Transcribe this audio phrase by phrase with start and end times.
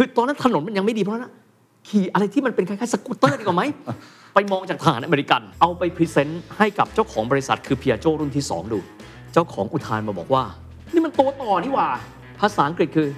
[0.00, 1.32] คือตอนนั้นถนนมันยังไม่ดีเพราะฉะนั้น
[1.88, 3.62] ขี่อะไรที่มันเป็นคล้ายๆสกูตเตอร์ดีกว่าไหม
[4.34, 8.78] ไปมองจากทหารอเมริกัน เอาไป present ให้กับเจ้าของบริษัทคือ Piaggio รุ่นที่ 2 ดู
[9.32, 10.44] เจ้าของอุทานมาบอกว่า
[10.92, 11.88] นี่มันตัวต่อนี่หว่า
[12.40, 13.08] ภาษาอังกฤษคือ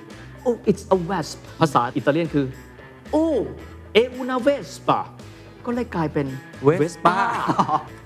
[0.46, 2.46] oh it's a wasp ภาษาอิตาเลียนคือ
[3.14, 3.38] oh
[4.00, 4.98] è una vespa
[5.66, 6.26] ก็เลยกลายเป็น
[6.80, 7.14] Vespa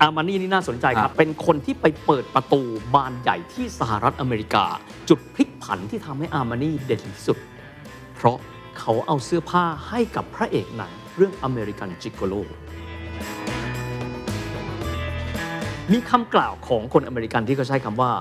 [0.02, 2.60] Armani นี่น่าสนใจครับ เป็นคนที่ไปเปิดประตู
[2.94, 4.64] บานใหญ่ที่สหรัฐอเมริกา
[5.08, 7.38] จุดพลิกผันที่ทำให้อามานี่เด่นที่สุด
[8.16, 8.36] เพราะ
[8.78, 12.34] เขาเอาเสื้อผ้าให้กับพระเอกหนังเรื่องอเมริกันจิกโกโล
[15.92, 18.12] มีคำกล่าวของคนอเมริกันที่เขาใช้คำว่า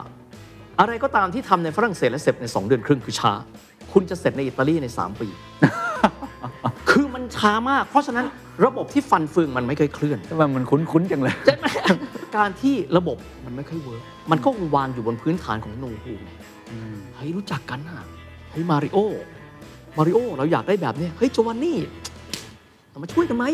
[0.80, 3.34] อะไรก็ตามที่ทำในฝรั่งเศสและเสร็จใน 2 เดือนครึ่งคือช้า
[3.94, 5.27] คุณจะเสร็จในอิตาลีใน 3 ปี
[6.89, 8.25] คือมันช้ามาก เพราะฉะนั้น
[8.66, 11.66] ระบบที่ฟันเฟืองมันไม่เคยเคลื่อนทำไมมันคุ้นๆจังเลยใช่ไหม
[12.38, 16.13] การที่ระบบมันไม่ค่อย work มันก็วางอยู่บนพื้นฐานของ know who
[17.16, 18.05] เฮ้ยรู้จักกันอะ
[18.52, 18.97] เฮ้ยมาริโอ
[19.96, 21.78] มาริโอ เราอยากได้แบบเนี้ยเฮ้ยโจวานนี่
[22.90, 23.46] เรามาช่วยกันไหม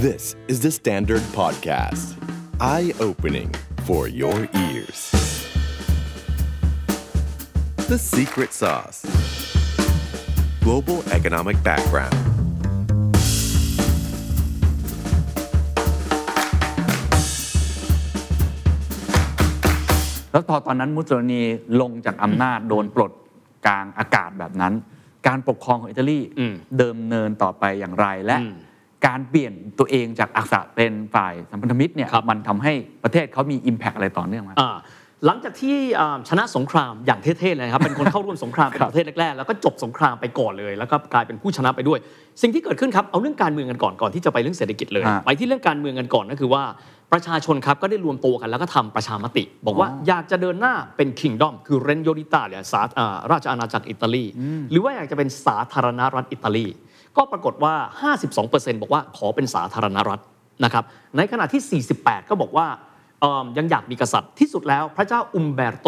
[0.00, 2.14] This is the Standard Podcast.
[2.60, 3.52] Eye opening
[3.84, 5.10] for your ears.
[7.88, 9.04] The Secret Sauce
[10.62, 12.31] Global Economic Background.
[20.33, 21.41] แล้วพอตอนนั้นมุสโสลินี
[21.81, 23.11] ลงจากอำนาจโดนปลด
[23.65, 24.73] กลางอากาศแบบนั้น
[25.27, 28.55] การปกครองของอิตาลีอืมเดิมเนินต่อไปอย่างไรและอืม
[29.07, 32.73] การเปลี่ยนตัวเองจากอักษะเป็นฝ่ายสัมพันธมิตรเนี่ยครับมันทำให้
[33.03, 34.77] ประเทศเขามี Impact อะไรต่อเนื่องไหมอ่า
[35.25, 41.99] หลังจากที่อ่าชนะสงครามอย่างเท่ๆเลยนะครับเป็นคนเข้าร่วมสงครามเป็นประเทศแรกๆแล้วก็จบสงครามไปก่อนเลย แล้วก็กลายเป็นผู้ชนะไปด้วย
[42.41, 46.63] สิ่งที่เกิดขึ้นครับเอาเรื่องการเมืองกันก่อนก่อนที่จะไปเรื่องเศรษฐกิจเลยฮะไปที่เรื่องการเมืองกันก่อนก็คือว่า
[47.13, 54.25] ประชาชนครับก็ได้รวมตัวกันแล้วก็ทำประชามติ บอกว่าอ๋ออยากจะเดินหน้าเป็นคิงดอมคือเรนโยดิตาเนี่ยสาอ่าราชอาณาจักรอิตาลี
[54.71, 56.67] หรือว่าอยากจะเป็นสาธารณรัฐอิตาลี
[57.17, 57.73] ก็ปรากฏว่า
[58.31, 60.21] 52%บอกว่าขอเป็นสาธารณรัฐ
[60.63, 60.83] นะครับ
[61.17, 62.92] ในขณะที่ 48 ก็บอกว่าเอิ่ม
[63.57, 65.87] ยังอยากมีกษัตริย์ที่สุดแล้วพระเจ้าอุมเบร์โต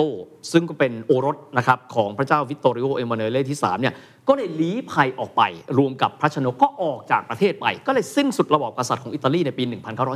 [0.51, 3.93] ซึ่งก็เป็นโอรสนะครับของพระเจ้าวิตตอริโอเอมานูเอลที่3เนี่ย
[4.27, 5.41] ก็เลยลี้ภัยออกไป
[5.77, 9.63] ร่วมกับพระชนกก็ออกจากประเทศไป ก็เลยสิ้นสุดระบอบกษัตริย์ของอิตาลีในปี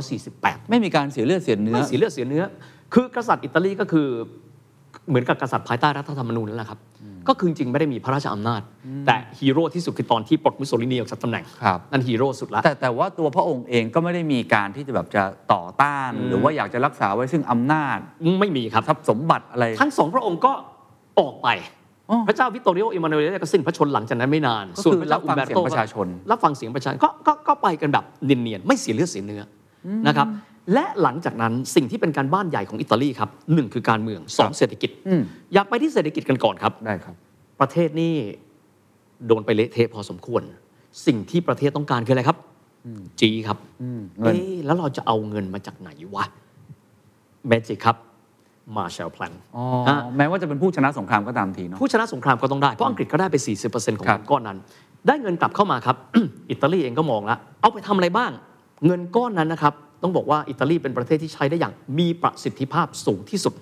[0.08, 2.44] 1948 ไม่มีการเสียเลือดเสียเนื้อไม่เสียเลือดเสียเนื้อ
[2.94, 4.08] คือกษัตริย์อิตาลีก็คือ
[5.08, 6.80] เหมือนกับกษัตริย์ภายใต้รัฐธรรมนูญนั่นแหละครับ
[7.28, 8.60] ก็คือจริงๆไม่ได้มีพระราชอำนาจ
[9.06, 15.22] แต่ฮีโร่ที่สุดคือตอนที่ปลดมุสโสลินีออกจากตำแหน่งครับนั่นฮีโร่สุดละแต่แต่ว่าตัวพระองค์เองก็ไม่ได้มีการที่จะแบบจะ
[15.52, 17.98] ต่อต้าน หรือว่าอยากจะรักษาไว้ซึ่งอำนาจ
[18.40, 20.52] ไม่มีครับทรัพย์สมบัติอะไร ทั้งสองพระองค์ก็
[21.20, 21.48] ออกไป
[22.10, 29.42] อ๋อพระเจ้าวิตตอริโอเอมานูเอลก็สิ้นพระชนม์หลังจากนั้นไม่นานก็คือพระเจ้ารับฟังอุมเบร์โตเสียงประชาชน รับฟังเสียงประชาชนก็ก็ก็ไปกันแบบเนียนๆไม่เสียเลือดเสียเนื้อ
[29.86, 30.26] อนะครับ
[30.74, 35.22] และหลังจากนั้นสิ่งที่เป็นการบ้านใหญ่ของอิตาลีครับหนึ่งคือการเมืองสองเศรษฐกิจอืม
[35.54, 37.14] อยากไปที่เศรษฐกิจกันก่อนครับได้ครับ
[37.60, 38.14] ประเทศนี่
[39.26, 40.42] โดนไปเละเทะพอสมควร
[41.06, 42.38] สิ่งที่ประเทศต้องการคืออะไรครับ
[43.20, 43.58] จีครับ
[44.20, 46.24] เงินเอ๊ะแล้วเราจะเอาเงินมาจากไหนวะ
[47.46, 47.96] เมจิครับ
[48.76, 49.64] มาแชลแพลนอ๋อ
[50.16, 54.58] แม้ว่าจะเป็นผู้ชนะสงครามก็ตามทีเนาะผู้ชนะสงครามก็ต้องได้ เพราะอังกฤษก็ได้ไป 40%ของครับเงินก้อนนั้น
[55.06, 55.96] ได้เงินกลับเข้ามาครับ
[56.50, 58.30] อิตาลีเองก็มองแล้วเอาไปทำอะไรบ้าง
[58.86, 63.54] เงินก้อนนั้นนะครับ ต้องบอกว่าอิตาลีเป็นประเทศที่ใช้ได้อย่างมีประสิทธิภาพสูงที่สุด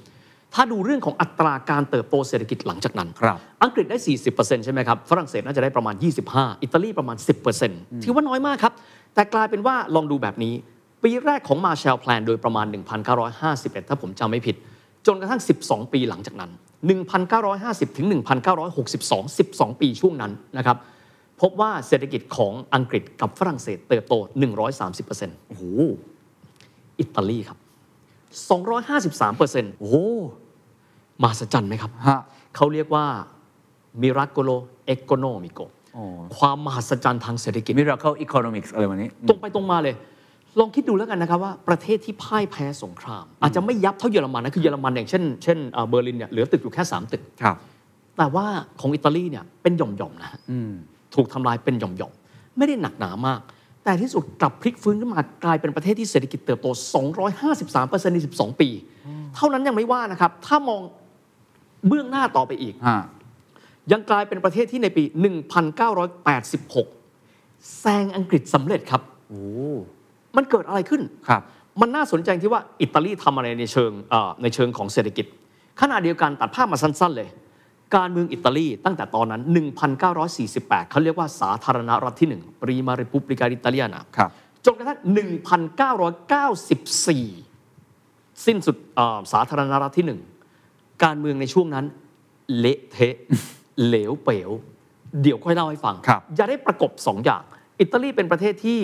[0.55, 3.99] ถ้าดูเรื่องของอัตราการเติบโตเศรษฐกิจหลังจากนั้นครับอังกฤษได้
[4.31, 5.95] 40%ใช่ไหมครับ ฝรั่งเศสน่าจะได้ประมาณ
[6.31, 7.17] 25 อิตาลีประมาณ
[7.61, 8.73] 10%ถือว่าน้อยมากครับ
[9.15, 10.55] แต่กลายเป็นว่าลองดูแบบนี้
[11.03, 12.67] ปีแรกของมาแชลแพลนโดยประมาณ
[13.29, 14.57] 1951 ถ้าผมจำไม่ผิด
[15.07, 16.51] จนกระทั่ง 12 ปีหลังจากนั้น
[17.25, 18.07] 1950 ถึง
[18.69, 20.77] 1962 12 ปีช่วงนั้นนะครับ
[21.41, 24.15] พบว่าเศรษฐกิจของอังกฤษกับฝรั่งเศสเติบโต
[24.81, 25.63] 130%โอ้โห
[27.01, 27.59] อิตาลีครับ
[28.49, 29.97] 253%โอ้โห
[31.23, 32.21] มหัศจรรย์ไหมครับฮะ
[32.57, 33.07] เขาเรียกว่า
[34.03, 34.57] miracolo
[34.95, 35.65] economico
[35.97, 36.05] อ๋อ
[36.39, 39.95] ความมหัศจรรย์ทางเศรษฐกิจ Miracle Economics อะไรวันนี้ ตรงไปตรงมาเลย
[40.59, 47.57] ลองคิดดูแล้วกันนะครับว่าประเทศที่พ่ายแพ้สงคราม อาจจะไม่ยับเท่าเยอรมันนะ คือเยอรมันอย่างเช่นเช่นเอ่อเบอร์ลินเนี่ยเหลือตึกอยู่แค่ 3 ตึกครับ
[48.17, 48.47] แต่ว่า
[48.81, 50.73] ของอิตาลีเนี่ยเป็นหย่อมๆนะฮะอืม
[51.15, 53.41] ถูกทำลายเป็นหย่อมๆ ไม่ได้หนักหนามาก
[53.89, 56.67] แต่ที่สุดกลับพลิกฟื้นขึ้นมากลายเป็นประเทศที่เศรษฐกิจเติบโต
[57.41, 58.69] 253%ใน 12 ปี
[59.35, 60.81] เท่านั้นยังไม่ว่านะครับ ถ้ามอง
[61.89, 62.99] เบื้องหน้าต่อไปอีกฮะ
[63.93, 65.03] ยังกลายเป็นประเทศที่ในปี
[66.99, 69.43] 1986 แซงอังกฤษสำเร็จครับโอ้
[70.37, 71.43] มันเกิดอะไรขึ้นครับ
[71.81, 75.27] มันน่าสนใจที่ว่าอิตาลีทำอะไรในเชิงเอ่อในเชิงของเศรษฐกิจ
[75.81, 77.29] ขณะเดียวกันตัดภาพมาสั้น ๆ เลย
[77.97, 79.43] การเมืองอิตาลีตั้งแต่ตอนนั้น
[80.17, 84.31] 1948 เขาเรียกว่าสาธารณรัฐที่1 Prima Repubblica Italiana ครับ
[84.65, 84.99] จนกระทั่ง
[86.69, 90.07] 1994 สิ้นสุดเอ่อสาธารณรัฐที่
[90.57, 91.85] 1 การเมืองในช่วงนั้น
[92.59, 93.17] เละเทะ
[93.87, 94.51] เหลวเป๋ว
[95.23, 97.43] เดี๋ยวค่อยเล่าให้ฟังครับอย่าได้ประกบสองอย่าง
[97.81, 98.81] อิตาลีเป็นประเทศที่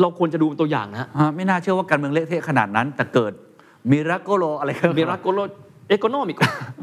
[0.00, 3.32] เราควรจะดูเป็นตัวอย่างนะฮะฮะไม่น่าเชื่อว่าการเมืองเละเทะขนาดนั้น แต่เกิด
[3.90, 5.38] มิราโกโลอะไรกันมิราโกโล
[5.90, 6.36] เอโกโนมิก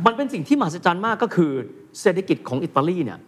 [0.05, 1.51] มันเป็นสิ่งที่มหัศจรรย์มากก็คือ
[2.01, 3.19] เศรษฐกิจของอิตาลีเนี่ย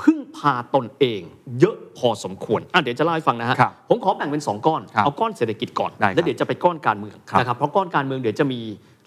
[0.00, 1.20] พึ่งพาตนเอง
[1.60, 8.60] เยอะพอสมควรอะเดี๋ยวจะเล่าให้ฟังนะฮะครับผมขอแบ่งเป็น 2 ก้อนครับเอาก้อนเศรษฐกิจก่อนได้ครับแล้วเดี๋ยวจะไปก้อนการเมืองครับนะครับ เพราะก้อนการเมืองเดี๋ยวจะมี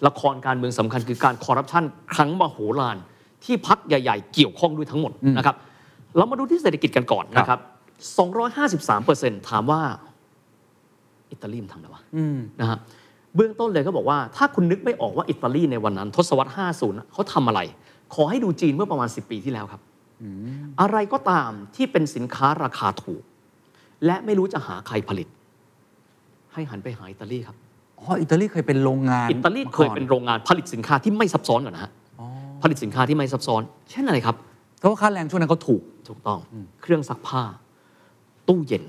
[0.06, 1.84] ละครการเมืองสำคัญคือการคอร์รัปชัน
[2.14, 2.96] ครั้งมโหฬาร
[3.44, 5.56] ที่พักใหญ่ ๆ เกี่ยวข้องด้วยทั้งหมดนะครับ
[6.16, 7.60] เรามาดูที่เศรษฐกิจกันก่อนนะครับ
[8.78, 9.80] 253%ถามว่า
[11.30, 12.78] อิตาลีมันทำอะไรวะอืมนะฮะ
[13.36, 17.60] เบื้องต้นเลยก็บอกว่าถ้าคุณนึกไม่ออกว่าอิตาลีในวันนั้น ทศวรรษ 50น่ะเขาทำอะไร
[18.14, 19.80] ขอให้ดูจีนเมื่อประมาณ 10 ปีที่แล้วครับ
[20.80, 23.22] อะไรก็ตามที่เป็นสินค้าราคาถูก
[24.06, 25.28] และไม่รู้จะหาใครผลิต
[26.52, 27.56] ให้หันไปหาอิตาลีครับ
[27.98, 31.92] อ๋ออิตาลีเคยเป็นโรงงาน อิตาลีเคยเป็นโรงงานผลิตสินค้าที่ไม่ซับซ้อนก่อนนะฮะ
[32.62, 34.36] ผลิตสินค้าที่ไม่ซับซ้อน เช่นอะไรครับ
[34.78, 36.38] เพราะว่าค่าแรงช่วงนั้นเขาถูกถูกต้อง
[36.82, 37.42] เครื่องซักผ้า
[38.48, 38.84] ตู้เย็น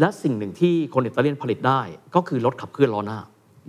[0.00, 1.80] และสิ่งหนึ่งที่คนอิตาเลียนผลิตได้
[2.14, 3.18] ก็คือรถขับเคลื่อนล้อหน้า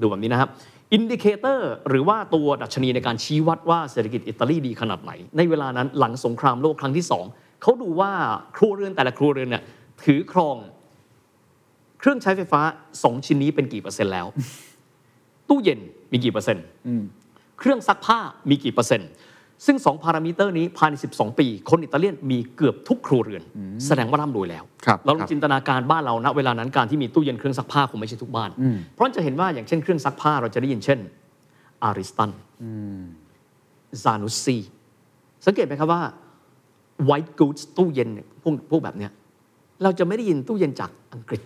[0.02, 0.50] ดูแบบนี้นะครับ
[0.94, 7.26] indicator หรือว่าตัวดัชนีในการชี้วัดว่าเศรษฐกิจอิตาลีดีขนาดไหน ในเวลานั้นหลังสงครามโลกครั้งที่สอง
[7.62, 8.12] เขาดูว่า
[8.56, 9.64] ครัวเรือนแต่ละครัวเรือนเนี่ย
[10.04, 10.58] ถือครอง
[12.00, 12.62] เครื่องใช้ไฟฟ้า
[12.96, 14.28] 2 ชิ้นนี้เป็นกี่เปอร์เซ็นต์แล้ว
[15.50, 15.80] ตู้เย็น
[16.12, 16.66] มีกี่เปอร์เซ็นต์
[17.60, 18.20] เครื่องซักผ้า
[18.50, 19.10] มีกี่เปอร์เซ็นต์
[19.66, 23.44] ซึ่ง 2 พารามิเตอร์นี้ภายใน 12 ปี คนอิตาเลียนมีเกือบทุกครัวเรือน
[23.88, 28.50] แสดงว่าร่ำรวยแล้วครับเราลองครับจินตนาการบ้านเราณเวลานั้นการที่มีตู้เย็นเครื่องซักผ้าคงไม่ใช่ทุกบ้าน
[28.94, 31.00] เพราะจะเห็นว่าอย่างเช่นเครื่องซักผ้าเราจะได้ยินเช่น
[31.84, 32.32] อาริสตัน
[34.04, 34.58] ซานุสซี
[35.46, 36.02] สังเกตไหมครับว่า
[37.10, 39.12] white goods ตู้เย็นเนี่ยพวกพวกแบบเนี้ย
[39.84, 41.42] เราจะไม่ได้ยินตู้เย็นจากอังกฤษ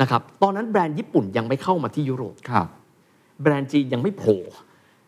[0.00, 2.66] นะครับตอนนั้นแบรนด์ญี่ปุ่นยังไม่เข้ามาที่ยุโรปครับ
[3.42, 4.40] แบรนด์จีนยังไม่โผล่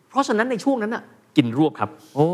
[0.09, 1.03] เพราะฉะนั้นในช่วงนั้นน่ะ
[1.37, 2.25] กินรวบครับโอ้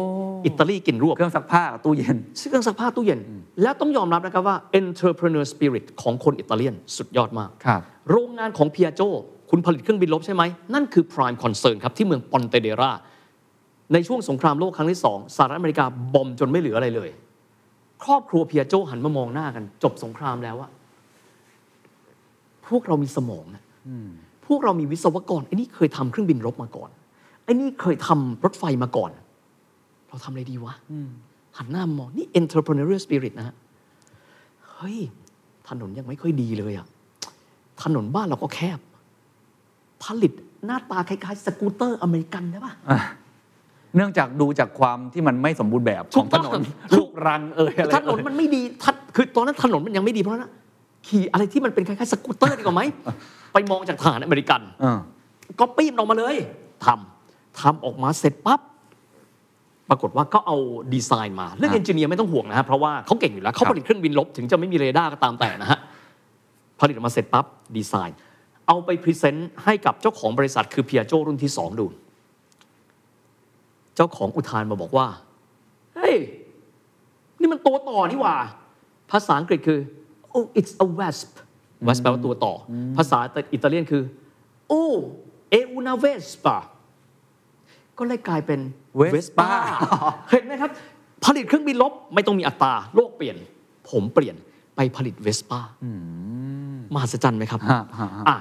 [0.46, 3.20] อิตาลีกินรวบเครื่องซักผ้ากับตู้เย็นซื้อเครื่องซักผ้าตู้เย็น
[3.62, 9.02] แล้วต้องยอมรับนะครับว่า entrepreneur spirit ของคนอิตาเลียนสุดยอดมากครับโรงงานของเพียโจ
[9.50, 10.44] คุณผลิตเครื่องบินลบใช่ไหม
[10.74, 12.92] นั่นคือ prime concern ครับ ที่เมืองปอนเตเดรา
[13.94, 17.10] ในช่วงสงครามโลกครั้งที่สองสหรัฐอเมริกาบอมจนไม่เหลืออะไรเลย
[18.04, 20.70] ครอบครัวเพียโจหันมามองหน้ากัน จบสงครามแล้วอะ
[22.68, 23.64] พวกเรามีสมองนะ
[24.48, 26.90] พวกเรามีวิศวกรไอ้นี่เคยทำเครื่องบินรบมาก่อน
[27.46, 29.12] ไอ้นี่เคยทำรถไฟมาก่อน
[30.08, 30.74] เราทำอะไรดีวะ
[31.58, 33.56] หันหน้ามองนี่ entrepreneurial spirit นะฮะ
[34.72, 34.98] เฮ้ย
[35.70, 36.88] ถนนยังไม่ค่อยดีเลยอะ
[37.84, 38.80] ถนนบ้านเราก็แคบ
[40.04, 40.32] ผลิต
[40.66, 42.74] หน้าตาคล้ายๆ สกูตเตอร์อเมริกันได้ปะ
[43.96, 50.52] เนื่องจากดูจากความที่มันไม่สมบูรณ์แบบของถนนถนนลูกรังเอยอะไรถนนมันไม่ดีทัดคือตอนนั้นถนนมันยังไม่ดีเพราะฉะนั้น
[51.08, 52.82] ขี่อะไรที่มันเป็นคล้ายๆสกูตเตอร์ดีกว่าไหม
[53.54, 54.98] ไปมองจากทหารอเมริกันเออ
[55.60, 56.36] ก็ปีนออกมาเลย
[56.86, 57.15] ทำ
[57.62, 58.60] ทำออกมาเสร็จปั๊บ
[59.90, 60.58] ปรากฏว่าก็เอา
[60.94, 65.80] ดีไซน์มา เรื่องอะ engineer ไม่ต้องห่วงนะฮะเพราะว่าเขาเก่งอยู่แล้วเขาครับผลิตเครื่องบินรบ ถึงจะไม่มีเรดาร์ก็ตามแต่นะฮะ
[66.80, 67.46] ผลิตออกมาเสร็จปั๊บ
[67.78, 68.18] ดีไซน์
[68.68, 71.86] เอาไป present ให้กับเจ้าของบริษัทคือ Piaggio รุ่นที่สองดู
[73.96, 75.08] เจ้าของอุทานมาบอกว่า
[75.96, 76.16] เฮ้ย
[77.40, 78.36] นี่มันตัวต่อนี่หว่า
[79.12, 79.80] ภาษาอังกฤษคือ
[80.36, 81.32] oh it's a wasp
[81.88, 83.20] wasp แปลว่าตัวต่อ ภาษา
[83.54, 84.04] อิตาเลียนคือ
[84.72, 84.96] oh
[85.58, 86.56] è una vespa
[88.00, 88.60] ก็เลยกลายเป็น
[89.16, 89.50] Vespa
[90.32, 90.72] เห็นไหมครับ
[91.26, 93.38] ผลิตเครื่องบินลบไม่ต้องมีอัตราโลกเปลี่ยน
[93.90, 94.36] ผมเปลี่ยน
[94.76, 95.62] ไปผลิตเวสป้า
[96.94, 98.38] มหัศจรรย์ไหมครับฮะฮะฮะอะ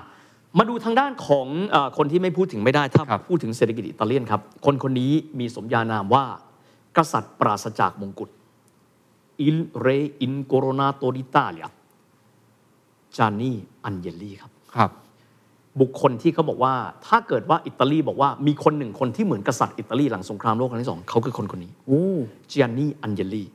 [0.59, 6.25] มาดูทางด้านของเออคนที่ไม่พูดถึงไม่ได้ ถ้าครับพูดถึงเศรษฐกิจอิตาเลียนครับ คนคนนี้มีสมญานามว่า
[6.97, 8.31] กษัตริย์ปราศจากมงกุฎ
[9.49, 11.69] il re incoronato d'Italia
[13.17, 14.91] Gianni Agnelli ครับครับ
[15.81, 16.75] บุคคลที่เขาบอกว่า
[17.07, 22.05] ถ้าเกิดว่าอิตาลีบอกว่ามีคนหนึ่งคนที่เหมือนกษัตริย์อิตาลีหลังสงครามโลกครั้งที่สองเขาคือคนคนนี้โอ้
[22.51, 23.49] Gianni Agnelli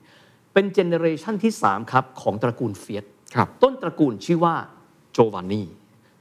[0.54, 4.54] เป็น generation ที่ 3 ครับ ของตระกูล Fiat ครับต้นตระกูลชื่อว่า
[5.14, 5.62] Giovanni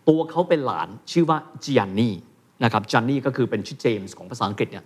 [0.08, 2.14] ตัวเขาเป็นหลานชื่อว่า Gianni
[2.64, 4.84] นะครับ Gianni ก็คือเป็นชื่อเจมส์ของภาษาอังกฤษเนี่ย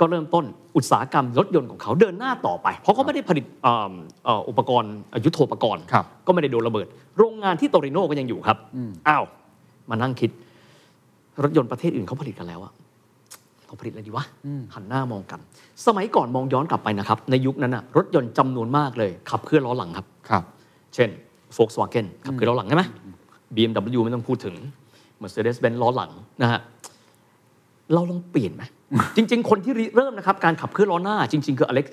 [0.00, 0.44] ก็เริ่มต้น
[0.76, 3.92] อุตสาหกรรมรถยนต์ของเขาเดินหน้าต่อไป เพราะเขาไม่ได้ผลิตเอ่อ
[4.24, 4.92] เอ่ออุปกรณ์
[5.24, 6.86] ยุทโธปกรณ์ครับก็ไม่ได้โดนระเบิด
[7.18, 8.56] โรงงานที่โตริโนก็ยังอยู่ครับ
[9.08, 9.24] อ้าว
[9.90, 10.30] มานั่งคิด
[11.42, 12.72] รถยนต์ประเทศอื่นเขาผลิตกันแล้วอะ
[13.66, 14.24] เราผลิตอะไรดีวะ
[14.74, 15.40] หันหน้ามองกัน
[15.86, 20.42] สมัยก่อนมองย้อนกลับไปนะครับ ในยุคนั้นอะรถยนต์จำนวนมากเลย ขับเคลื่อนล้อหลังครับครับ
[20.94, 21.08] เช่น
[21.56, 22.84] Volkswagen ขับเคลื่อนล้อหลังใช่ไหม
[23.54, 24.54] BMW ไม่ต้องพูดถึง
[25.22, 26.10] Mercedes-Benz ล้อหลัง
[26.42, 26.60] นะฮะ
[27.94, 28.62] เราลองเปลี่ยนไหม
[29.16, 31.86] จริง ๆ คนที่ริเริ่มนะครับการขับเคลื่อนล้อหน้า จริง ๆ คือ Alex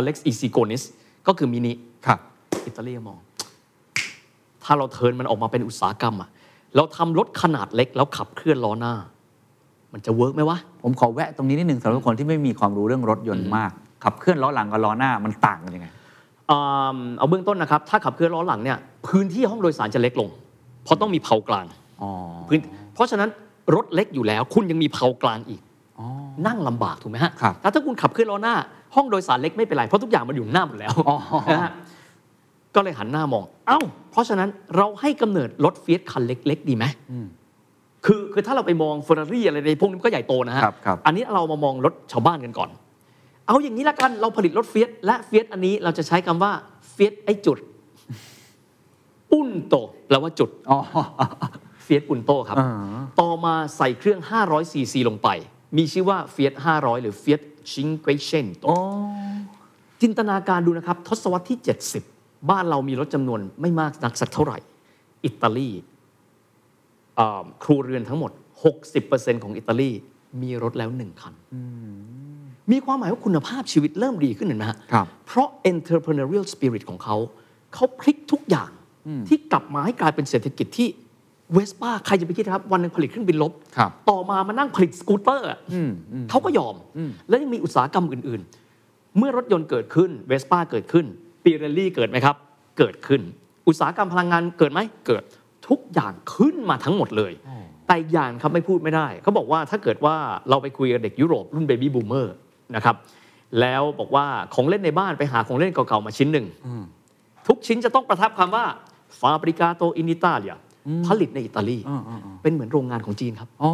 [0.00, 0.82] Alex e s i g o n i s
[1.26, 1.72] ก็คือมินิ
[2.06, 2.18] ครับ
[2.66, 3.18] อิตาลีมอง
[4.64, 6.28] ถ้าเราเทิร์นมันออกมาเป็นอุตสาหกรรมอะ
[6.76, 8.94] เราทำรถขนาดเล็กแล้วขับเคลื่อนล้อหน้า
[9.92, 13.70] มันจะเวิร์กไหมวะ ผมขอแวะตรงนี้นิดหนึ่งสำหรับคนที่ไม่มีความรู้เรื่องรถยนต์มาก
[14.04, 15.88] ขับเคลื่อนล้อหลังกับล้อหน้ามันต่างกันยังไง
[16.50, 20.28] อ่าเอาเบื้องต้นนะครับ ถ้าขับเคลื่อนล้อหลังเนี่ยพื้นที่ห้องโดยสารจะเล็กลง
[20.84, 21.66] เพราะต้องมีเพากลาง
[22.02, 22.10] อ๋อ
[22.48, 22.60] พื้น
[22.94, 23.28] เพราะฉะนั้น
[23.74, 25.60] รถเล็กอยู่แล้ว คุณยังมีเพากลางอีก
[25.98, 26.06] อ๋อ
[26.46, 28.54] นั่งลำบากถูกไหมฮะครับแล้วถ้าคุณขับเคลื่อนล้อหน้า
[28.94, 31.16] ห้องโดยสารเล็กไม่เป็นไรเพราะทุกอย่างมันอยู่หน้าหมดแล้วอ๋อ
[31.52, 31.72] นะฮะ
[32.78, 33.80] ก็เลยหันหน้ามอง เอ้า
[34.10, 36.84] เพราะฉะนั้นเราให้กำเนิดรถ Fiat คันเล็ก ๆ ดีไหม
[38.06, 42.70] คือคือถ้าเราไปมองเฟอร์รารี่อะไรในพวกนี้มันก็ใหญ่โตนะฮะครับครับอันนี้เรามามองรถชาวบ้านกันก่อน
[43.46, 46.52] เอาอย่างนี้ละกันเราผลิตรถ Fiat และ Fiat อันนี้เราจะใช้คำว่า
[46.90, 47.58] Fiat ไอจุด
[49.30, 49.74] Punto
[50.06, 50.78] แปลว่าจุดอ๋อ
[51.82, 52.70] Fiat Punto ครับอ่า
[53.20, 55.28] ต่อมาใส่เครื่อง 500ซีซีลงไป
[55.76, 58.76] มีชื่อว่า Fiat 500 หรือ Fiat Cinquecento โอ้
[60.02, 62.17] จินตนาการดูนะครับ ทศวรรษที่ 70
[62.50, 64.58] บ้านเรามีรถจำนวนไม่มากนักสักเท่าไหร่
[65.24, 65.70] อิตาลี
[67.18, 68.32] อ่าครัวเรือนทั้งหมด
[68.86, 69.90] 60%ของอิตาลี
[70.42, 71.34] มีรถแล้วหนึ่งคัน
[72.72, 77.16] มีความหมายว่าคุณภาพชีวิตเริ่มดีขึ้นเห็นไหมฮะครับเพราะ entrepreneurial spirit ของเขา
[77.74, 78.70] เขาพลิกทุกอย่าง
[79.28, 80.88] ที่กลับมาให้กลายเป็นเศรษฐกิจที่
[81.52, 85.58] เวสป้าใครจะไปคิดนะครับ วันหนึ่งผลิตเครื่องบินรบครับต่อมามานั่งผลิตสกูตเตอร์อะ
[86.30, 86.74] เขาก็ยอม
[87.28, 88.42] แล้วยังมีอุตสาหกรรมอื่น
[88.80, 91.06] ๆ เมื่อรถยนต์เกิดขึ้นเวสป้าเกิดขึ้น
[91.44, 92.36] Pirelli เกิดไหมครับ
[92.78, 93.22] เกิดขึ้น
[93.68, 95.22] อุตสาหกรรมพลังงานเกิดไหมเกิด
[95.68, 97.32] ทุกอย่างขึ้นมาทั้งหมดเลย
[97.86, 100.16] แต่อีกอย่างครับไม่พูดไม่ได้ เขาบอกว่าถ้าเกิดว่า
[100.50, 102.34] เราไปคุยกับเด็กยุโรปรุ่น baby boomer
[102.76, 102.96] นะครับ
[103.60, 106.46] แล้วบอกว่าของเล่นในบ้านไปหาของเล่นเก่าๆมาชิ้นหนึ่ง
[107.46, 108.64] ทุกชิ้นจะต้องประทับคำว่า
[109.20, 110.56] ฟาบริกาโตอินอิตาเลีย
[111.06, 113.70] ผลิตในอิตาลีอ่าอ่าอ่าเป็นเหมือนโรงงานของจีนครับอ๋อ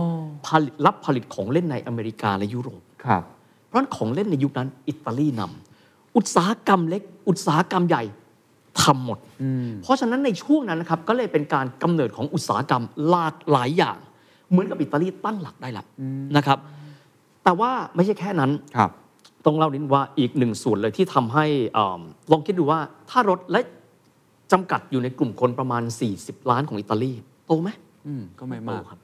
[0.47, 3.23] ผลิตรับผลิตของเล่นในอเมริกาและยุโรปครับ
[3.67, 5.64] เพราะฉะนั้นของเล่นในยุคนั้นอิตาลีนำ
[6.17, 8.03] อุตสาหกรรมเล็ก อุตสาหกรรมใหญ่
[8.83, 9.19] ทำหมด
[9.83, 13.99] เพราะฉะนั้นในช่วงนั้นนะครับก็เลยเป็นการกำเนิดของอุตสาหกรรมหลากหลายอย่าง
[14.51, 15.85] เหมือนกับอิตาลีตั้งหลักได้ละ
[16.37, 16.59] นะครับ
[17.45, 18.91] แต่ว่าไม่ใช่แค่นั้นครับ
[19.47, 21.45] ต้องเล่านิดนึงว่าอีกหนึ่งส่วนเลยที่ทำให้
[21.77, 22.81] อ่าลองคิดดูว่า
[23.11, 23.61] ถ้ารถและ
[24.53, 25.83] จำกัดอยู่ในกลุ่มคนประมาณ
[26.17, 27.13] 40 ล้านของอิตาลี
[27.47, 27.71] โตไหม
[28.07, 28.99] อืมก็ไม่มากโตครับ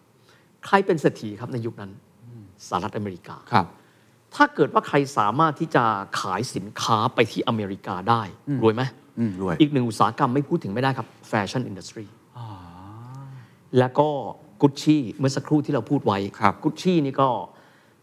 [0.66, 1.90] ใครเป็นเศรษฐีครับในยุคนั้น
[2.68, 3.66] สหรัฐอเมริกาครับ
[4.34, 5.84] ถ้าเกิดว่าใครสามารถที่จะ
[6.20, 8.22] ขายสินค้าไปที่อเมริกาได้
[8.62, 8.82] รวยไหม
[9.18, 12.04] อืมรวย อีกหนึ่งอุตสาหกรรมไม่พูดถึงไม่ได้ครับแฟชั่นอินดัสทรี
[13.78, 14.08] แล้วก็
[14.62, 17.28] กุชชี่เมื่อสักครู่ที่เราพูดไว้ครับกุชชี่นี่ก็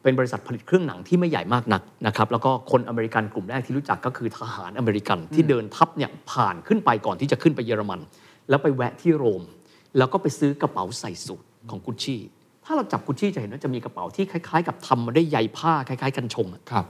[0.04, 8.00] เป็นบริษัทผลิตเครื่องหนังที่ไม่ใหญ่มากนักนะครับแล้วก็คนอเมริกันกลุ่มแรกที่รู้จักก็คือทหารอเมริกันที่เดินทัพเนี่ยผ่านขึ้นไปก่อนที่จะขึ้นไปเยอรมัน
[8.50, 9.44] แล้วไปแวะที่โรม
[9.98, 12.22] แล้วก็ไปซื้อกระเป๋าใส่สูทของกุชชี่
[12.70, 16.86] ถ้าเราจับกุชชี่จะเห็นว่าจะมีกระเป๋าที่คล้าย ๆ กับทำมาด้วยใยผ้าคล้าย ๆ กันชงอะครับ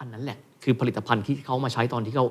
[0.00, 2.26] อันนั้นแหละคือผลิตภัณฑ์ที่เขามาใช้ตอนที่เขา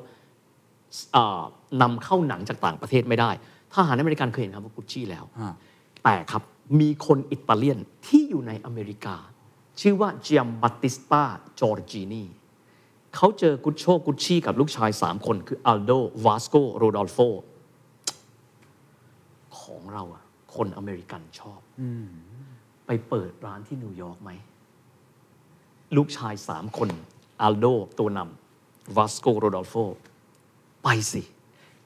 [1.13, 1.41] เอ่อ
[1.81, 3.29] นำเข้าหนังจากต่างประเทศไม่ได้
[3.73, 5.53] ทหารอเมริกันเคยเห็นครับว่ากุชชี่แล้ว อ่า
[6.03, 6.43] แต่ครับ
[6.79, 9.15] มีคนอิตาเลียนที่อยู่ในอเมริกา
[9.81, 12.23] ชื่อว่า Giambattista Giorgini
[13.15, 15.91] เขาเจอ Guccio Gucci กับลูกชาย 3 คนคือ Aldo
[16.25, 17.17] Vasco Rodolfo
[19.59, 20.23] ของเราอะ
[20.55, 21.59] คนอเมริกันชอบ
[22.87, 24.31] ไปเปิดร้านที่นิวยอร์กไหม
[25.95, 26.89] ลูกชายสามคน
[27.41, 27.65] อัลโด
[27.99, 29.73] ตัวนำวาสโกโรดอลโฟ
[30.83, 31.21] ไปสิ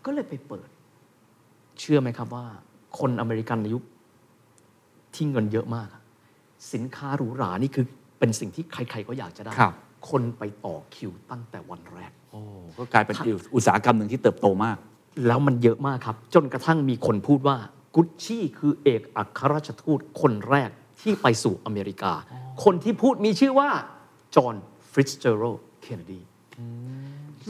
[0.06, 0.70] ก็เลยไปเปิด
[1.80, 2.46] เชื่อไหมครับว่า
[3.00, 3.84] คนอเมริกันในยุค
[5.16, 6.02] ที่เงินเยอะมากอะ
[6.74, 7.86] สินค้าหรูหรานี่คือ
[8.20, 9.74] เป็นสิ่งที่ใครๆก็อยากจะได้ครับ
[10.10, 12.42] คนไปต่อคิวตั้งแต่วันแรกโอ้
[12.78, 14.78] ก็กลายเป็นอีกอุตสาหกรรมหนึ่งที่เติบโตมาก
[15.28, 17.58] แล้วมันเยอะมากครับ จนกระทั่งมีคนพูดว่า
[17.96, 20.70] กุชชี่คือเอกอัครราชทูตคนแรก
[21.02, 22.14] ที่ไปสู่อเมริกา
[22.64, 23.70] คนที่พูดมีชื่อว่า
[24.36, 24.56] จอห์น
[24.92, 25.44] ฟิตซ์เจอรัลด์
[25.82, 26.20] เคนเนดี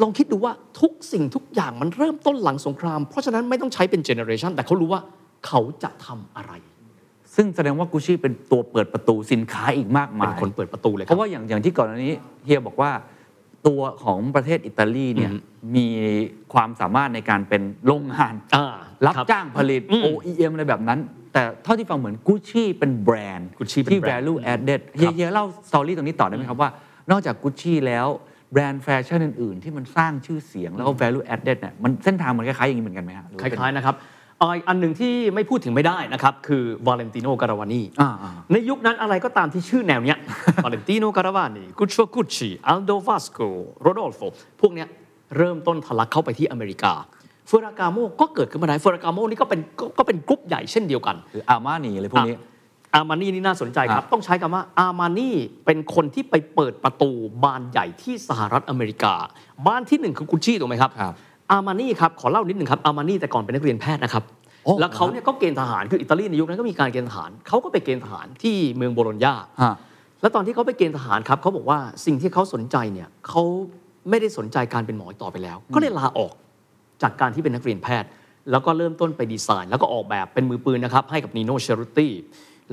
[0.01, 5.01] ลองคิดดูว่าทุกสิ่งทุกอย่างมันเริ่มต้นหลังสงคราม เพราะฉะนั้นไม่ต้องใช้เป็น generation แต่เขารู้ว่า
[5.47, 6.53] เขาจะทำอะไร
[7.35, 12.15] ซึ่งแสดงว่ากุชชี่เป็นตัวเปิดประตูสินค้าอีกมากมาย เป็นคนเปิดประตูเลยครับราะว่าอย่างอย่างที่ก่อนอันนี้
[12.45, 12.91] เฮียบอกว่า
[13.67, 15.87] ตัวของประเทศอิตาลีเนี่ยอืมมี
[16.53, 18.67] ความสามารถในการเป็นโรงงานอ่า
[19.05, 20.99] รับจ้างผลิตอืม OEM อะไรแบบนั้น
[21.33, 26.69] แต่เท่าที่ฟังเหมือนกุชชี่เป็นแบรนด์ Gucci เป็นที่แบรนด์ value added เฮียเฮียเล่า story ตรงนี้ต่อได้ไหมครับว่า
[27.11, 28.07] นอกจากกุชชี่แล้ว
[28.53, 33.95] แบรนด์แฟชั่นอื่น ๆ ที่มันสร้างชื่อเสียงแล้วก็ value added เนี่ยมันเส้นทางมันคล้ายๆอย่างนี้เหมือนกันไหมฮะหรือว่าเป็นคล้ายๆนะครับ
[34.41, 40.17] อ่าอีกอันหนึ่งที่ไม่พูดถึงไม่ได้นะครับ คือวาเลนติโนการาวานีอ่าอ่าในยุคนั้นอะไรก็ตามที่ชื่อแนวเนี้ย
[40.63, 43.39] วาเลนติโนการาวานีกุชโชกุชิอัลโดวาสโก
[43.81, 44.21] โรดอลโฟ
[44.61, 44.87] พวกเนี้ย
[45.37, 46.93] เริ่มต้นทะลักเข้าไปที่อเมริกา
[47.49, 52.35] เฟอร์รากาโมก็เกิดขึ้นมาได้เฟอร์รากาโมนี่ก็เป็นก็ก็เป็นกรุ๊ปใหญ่เช่นเดียวกันหรืออามานีอะไรพวกนี้
[52.95, 57.09] อามานี่นี่น่าสนใจคครัรับบต้องใช้คำว่าอามานี่เป็นคนที่ไปเปิดประตู
[57.43, 59.13] บานใหญ่ที่สหรัฐอเมริกา
[59.67, 61.13] บ้านที่หนึ่งคือกุชชี่ถูกไหมครับครับ
[61.51, 64.23] อามานี่ครับขอเล่านิดหนึ่งครับอามานี่แต่ก่อนเป็นนักเรียนแพทย์นะครับ
[64.63, 69.73] โอ้อ้แล้วเขาเนี่ยก็เกณฑ์ทหารคืออิตาลีในยุคนั้นก็มีการเกณฑ์ทหารเขาก็ไปเกณฑ์ทหารที่เมืองโบโลญญาฮะ
[70.21, 73.43] แล้วตอนที่เขาไปเกณฑ์ทหารครับเขาบอกว่าสิ่งที่เขาสนใจเนี่ยเขา
[74.09, 76.33] ไม่ได้สนใจการเป็นหมออีกต่อไปแล้ว ก็เลยลาออก
[77.01, 78.09] จากการที่เป็นนักเรียนแพทย์
[78.51, 82.13] แล้วก็เริ่มต้นไปดีไซน์ แล้วก็ออกแบบเป็นมือปืนนะครับให้กับนีโนเชรุตี้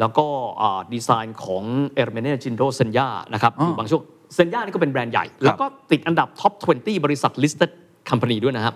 [0.00, 0.26] แล้วก็
[0.60, 1.62] อ่าดีไซน์ของ
[1.94, 4.02] เอร์เมเนจินโดเซนยานะครับอ๋อออยู่บางช่วง
[4.34, 7.70] เซนยานี่ก็เป็นแบรนด์ใหญ่ แล้วก็ติดอันดับท็อป 20 บริษัท listed
[8.10, 8.74] company ด้วยนะครับ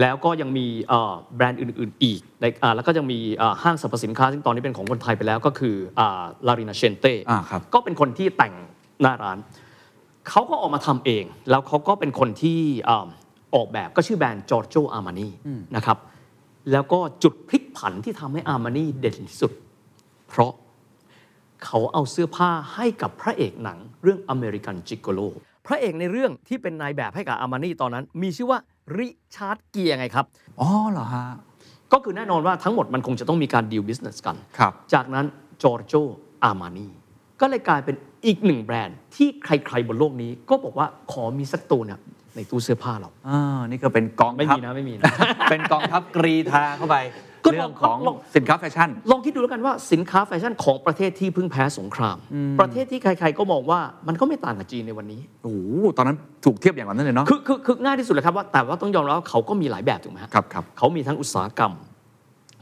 [0.00, 5.74] แล้วก็ยังมีเอ่อแบรนด์อื่น ๆ อีกในอ่าแล้วก็ยังมีอ่าห้างสรรพสินค้า ซึ่งตอนนี้เป็นของคนไทยไปแล้วก็คือ
[6.46, 8.54] ลารินาเชนเต้อ่าครับก็เป็นคนที่แต่ง
[9.02, 9.38] หน้าร้าน
[10.28, 12.60] เขาก็ออกมาทำเอง แล้วเขาก็เป็นคนที่
[13.52, 15.28] อ่าออกแบบก็ชื่อแบรนด์จอร์โจอาร์มานี
[15.76, 15.98] นะครับ
[16.72, 19.52] แล้วก็จุดพลิกผันที่ทำให้อาร์มานีเด่นที่สุด
[20.28, 20.52] เพราะ
[21.64, 25.20] เขาเอาเสื้อผ้าให้กับพระเอกหนังเรื่องอเมริกันจิกโกโล
[25.66, 28.58] พระเอกในเรื่องที่เป็นนายแบบให้กับอาร์มานีตอนนั้น มีชื่อว่า
[28.96, 30.24] ริชาร์ดเกียร์ไงครับ
[30.60, 31.26] อ๋อเหรอฮะ
[31.92, 35.26] ก็คือแน่นอนว่าทั้งหมดมันคงจะต้องมีการดีล business กันครับจากนั้น
[35.62, 35.94] จอร์โจ
[36.44, 36.88] อาร์มานี
[37.40, 41.98] ก็เลยกลายเป็นอีกหนึ่งแบรนด์ที่ใครๆบนโลกนี้ก็บอกว่าขอมีสักตัวเนี่ย
[42.36, 45.04] ในตู้เสื้อผ้าเรา อ่านี่ก็เป็นกองไม่ทัพมีนะไม่มีนะ
[45.50, 46.96] เป็นกองทัพกรีธาเข้าไป
[47.46, 52.16] ก็ลองเรื่องของลอง สินค้าแฟชั่น ลองคิดดูแล้วกันว่าสินค้าแฟชั่นของประเทศที่เพิ่งแพ้สงคราม
[52.60, 61.72] ประเทศที่ใครๆก็มองว่ามันก็ไม่ต่างกับจีนในวันนี้ โอ้โหตอนนั้นถูกเทียบอย่างนั้นเลยเนาะคือคือคือง่ายที่สุดเลยครับว่าแต่ว่าต้องยอมรับว่าเขาก็มีหลายแบบถูกไหมฮะ ครับครับ เขามีทั้งอุตสาหกรรม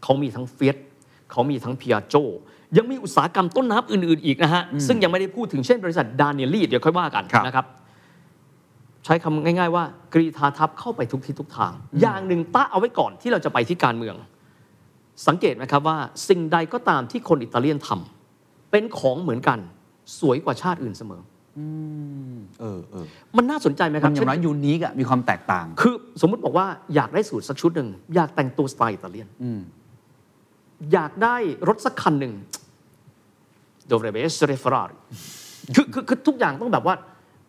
[0.02, 0.76] เขามีทั้งเฟียส
[1.32, 2.14] เขามีทั้งพิอาโจ
[2.76, 7.66] ยังมีอุตสาหกรรมต้นน้ำอื่น ๆ อีกนะฮะ ซึ่งยังไม่ได้พูดถึงเช่นบริษัทดานิลีเดี๋ยวค่อยว่ากันครับ นะครับ
[9.04, 14.16] ใช้คำง่ายๆว่ากรีธาทัพเข้าไปทุกทิศทุกทาง อย่างหนึ่งต้าเอาไว้ก่อนที่เราจะไปที่การเมือง
[15.26, 19.58] สังเกตไหมครับว่า สิ่งใดก็ตามที่คนอิตาเลียนทำเป็นของเหมือนกัน
[20.18, 21.22] สวยกว่าชาติอื่นเสมอ
[22.60, 29.60] เออเออมันน่าสนใจไหมคมัรันบอย่างน้อยเช่นยูนิคอะมีความแตกต่าง คือสมมุติบอกว่าอยากได้สูตรสักชุดหนึ่งอยากแต่งตัวสไตล์อิตาเลียนอืม
[30.92, 31.36] อยากได้
[31.68, 32.34] รถสักคันหนึ่ง
[33.86, 34.90] โดเรเบสเรฟราร
[35.74, 36.94] คือคือคือทุกอย่างต้องแบบว่า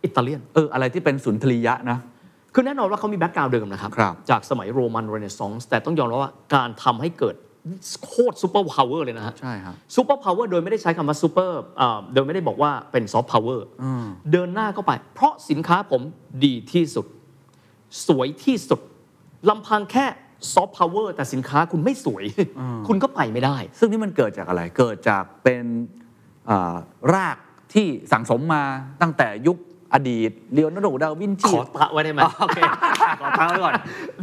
[0.03, 1.97] อิตาเลียนเอออะไรที่เป็นสุนทรียะนะ
[2.53, 7.35] คือแน่นอนว่าเขามีแบ็กกราวด์เดิมนะครับครับจากสมัยโรมันเรเนซองส์แต่ต้องยอมรับว่าการทำให้เกิด
[8.05, 11.61] โคตรซูเปอร์พาวเวอร์เลยนะฮะใช่ครับซูเปอร์พาวเวอร์โดยไม่ได้ใช้คำว่าซูเปอร์
[12.13, 16.01] โดยไม่ได้บอกว่าเป็นซอฟต์พาวเวอร์อืมเดินหน้าเข้าไป เพราะสินค้าผม
[16.45, 17.05] ดีที่สุด
[18.07, 18.79] สวยที่สุด
[19.49, 20.05] ลำพังแค่
[20.53, 22.23] ซอฟต์พาวเวอร์แต่สินค้าคุณไม่สวย
[22.87, 25.65] คุณก็ไปไม่ได้ ซึ่งนี่มันเกิดจากอะไรเกิดจากเป็น
[26.49, 26.75] อ่า
[27.13, 27.37] ราก
[27.73, 28.63] ที่สั่งสมมา
[29.01, 29.57] ตั้งแต่ยุค
[29.93, 32.59] อดีตเลียวนาร์โดดาวินชีอะแตะไว้ได้ไหมโอเค
[33.21, 33.73] ขอทางไว้ก่อน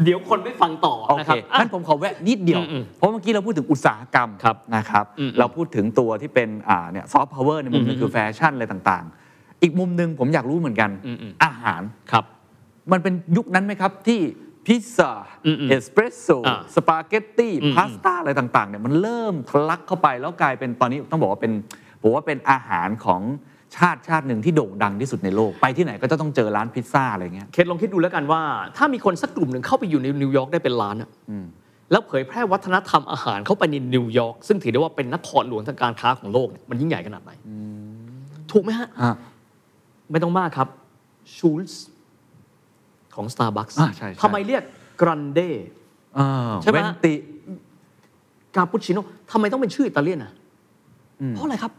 [0.05, 12.25] เดี๋ยวคนไม่ฟังต่อโอเคนะครับอะงั้นผมขอแวะนิดเดียวอืมเพราะเมื่อกี้เราพูดถึงอุตสาหกรรมครับนะครับอืมเราพูดถึงตัวที่เป็นอ่าเนี่ยซอฟต์พาวเวอร์ในมุมหนึ่งอืมคือแฟชั่นอะไรต่างๆ อีกมุมหนึ่งผมอยากรู้เหมือนกันอืมอืมอาหารครับ
[12.93, 14.21] มันเป็นยุคนั้นไหมครับที่
[14.67, 15.11] พิซซ่า
[15.47, 21.53] อืมอืมเอสเปรสโซ่อ่าสปาเกตตี้อืมพาสต้าอะไรต่างๆเนี่ยมันเริ่มทะลักเข้าไปแล้วกลายเป็นตอนนี้ต้องบอกว่าเป็น
[22.03, 23.21] ผมว่าเป็นอาหารของ
[23.77, 28.43] ชาติชาติหนึ่งที่โด่งดังที่สุดในโลก ไปที่ไหนก็จะต้องเจอร้านพิซซ่าอะไรเงี้ย คุณลองคิดดูแล้วกันว่า
[28.77, 31.11] ถ้ามีคนสักกลุ่มหนึ่งเข้าไปอยู่ในนิวยอร์กได้เป็นล้านอะ
[31.91, 37.31] แล้วเผยแพร่วัฒนธรรมอาหารเข้าไปในนิวยอร์กซึ่งถือได้ว่าเป็นนครหลวงทางการค้าของโลกเนี่ยมันยิ่งใหญ่ขนาดไหน
[38.53, 39.17] ถูกไหมฮะอะ
[40.11, 40.69] ไม่ต้องมากครับ
[41.37, 41.83] ชูลต์ซ
[43.15, 44.63] ของ Starbucks อ่าใช่ใช่ทำไมเรียก
[45.01, 45.41] grande
[46.15, 49.03] เออใช่ไหม venti คาปูชิโน่
[49.33, 50.33] ทำไมต้องเป็นชื่ออิตาเลียนอะ
[51.31, 51.73] เพราะอะไรครับ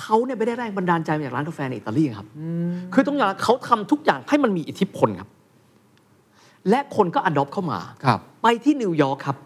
[0.00, 2.26] เขาเนี่ยไม่ได้แรงบันดาลใจมาจากร้านกาแฟในอิตาลีครับ
[2.94, 5.28] คือต้องยอมรับเขาทำทุกอย่างให้มันมีอิทธิพลครับ
[6.70, 9.36] และคนก็ adopt เข้ามาครับ ไปที่นิวยอร์กครับ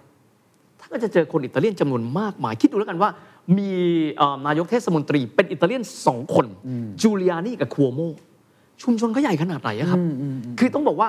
[0.80, 3.11] ท่านก็จะเจอคนอิตาเลียนจำนวนมากมาย คิดดูแล้วกันว่า
[3.58, 3.70] มี
[4.16, 6.46] เอ่อนายกเทศมนตรีเป็นอิตาเลียนสองคน
[7.02, 8.00] จูเลียนี่กับคัวโม
[8.82, 10.00] ชุมชนเขาใหญ่ขนาดไหนอะครับ
[10.58, 11.08] คือต้องบอกว่า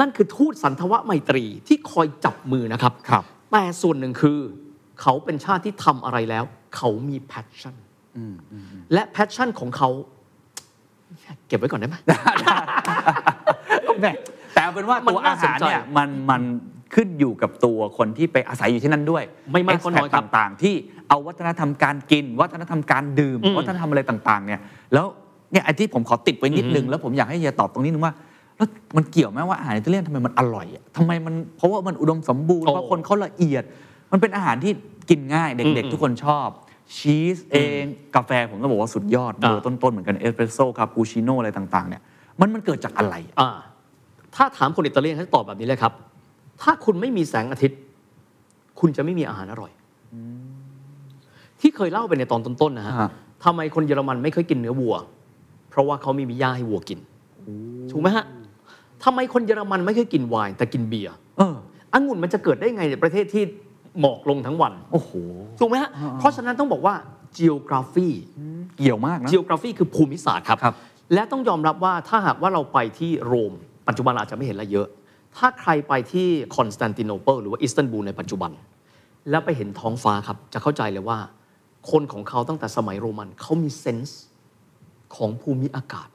[0.00, 4.38] นั่นคือทูตสันถวไมตรีที่คอยจับมือนะครับครับแต่ส่วนหนึ่งคือ
[5.00, 6.44] เขาเป็นชาติที่ทำอะไรแล้ว
[6.76, 7.74] เขามี passion
[8.92, 9.88] และ passion ของเขา
[11.46, 11.96] เก็บไว้ก่อนได้ไหม
[14.00, 14.12] แหม่
[14.54, 16.42] แต่เอาเป็นว่ามันตัวอาหารน่าสนใจเนี่ยมันมัน
[16.94, 20.74] ขึ้นอยู่กับตัวคนที่ไปอาศัยอยู่ที่นั่นด้วย ไม่มากก็น้อยครับ expat ต่างๆ ที่
[21.08, 24.60] เอาวัฒนธรรมการกิน วัฒนธรรมการดื่มอืมวัฒนธรรมอะไรต่างๆ เนี่ย
[24.94, 25.06] แล้ว
[25.52, 28.14] เนี่ยไอ้ที่ผมขอติดไว้นิดนึงแล้วผมอยากให้เฮียตอบตรงนี้นึงว่า
[28.56, 33.64] แล้วมันเกี่ยวไหมว่าอาหารอิตาเลียนทำไมมันอร่อยอะทำไมมันเพราะว่ามันอุดมสมบูรณ์โอ้เพราะคนเขาละเอียด
[34.12, 34.72] มันเป็นอาหารที่
[35.10, 36.48] กินง่ายเด็กอืมๆทุกคนชอบ
[36.96, 37.82] ชีสเอง
[38.16, 42.02] กาแฟผมก็บอกว่าสุดยอดเบอร์อ่าต้นๆ เหมือนกันเอสเปรสโซ่คาปูชิโน่อะไรต่างๆเนี่ย
[42.40, 43.50] มันมันเกิดจากอะไรอะอ่า
[44.34, 45.92] ถ้าถามคนอิตาเลียนเขาจะตอบแบบนี้เลยครับ
[46.62, 47.78] ถ้าคุณไม่มีแสงอาทิตย์
[48.80, 49.72] คุณจะไม่มีอาหารอร่อย
[51.60, 53.10] ที่เคยเล่าไปในตอนต้นๆนะฮะฮะ
[53.44, 54.94] ทำไมคนเยอรมันไม่เคยกินเนื้อวัว
[55.70, 56.98] เพราะว่าเขาไม่มีหญ้าให้วัวกิน
[57.90, 58.24] ถูกไหมฮะ
[59.04, 61.54] ทำไมคนเยอรมันไม่เคยกินไวน์แต่กินเบียร์เออ
[61.92, 63.44] องุ่นมันจะเกิดได้ไงในประเทศที่
[64.00, 65.12] หมอกลงทั้งวันโอ้โห
[65.58, 66.94] ถูกไหมฮะเพราะฉะนั้นต้องบอกว่า
[67.38, 68.08] geography
[68.78, 70.74] เกี่ยวมากนะ geography คือภูมิศาสตร์ครับครับ
[71.14, 73.52] และต้องยอมรับว่าถ้าหากว่าเราไปที่โรม
[73.88, 74.88] ปัจจุบันเราอาจจะไม่เห็นอะไรเยอะ
[75.36, 78.50] ถ้าใครไปที่คอนสแตนติโนเปิลหรือว่าอิสตันบูลในปัจจุบัน
[79.30, 81.18] แล้วไปเห็นท้องฟ้าครับ จะเข้าใจเลยว่า
[81.90, 84.20] คนของเขาตั้งแต่สมัยโรมันเขามี sense
[85.16, 86.08] ของภูมิอากาศ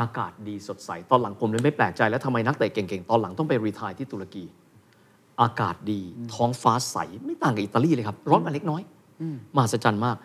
[0.00, 4.44] อากาศดีสดใส ตอนหลังผมเลยไม่แปลกใจแล้วทำไมนักเตะเก่งๆ ตอนหลังต้องไป retire ที่ตุรกี
[5.42, 6.00] อากาศดี
[6.34, 8.82] ท้องฟ้าใส ไม่ต่างกับอิตาลีเลยครับ ร้อนมาเล็กน้อย
[9.54, 10.16] มหัศจรรย์มาก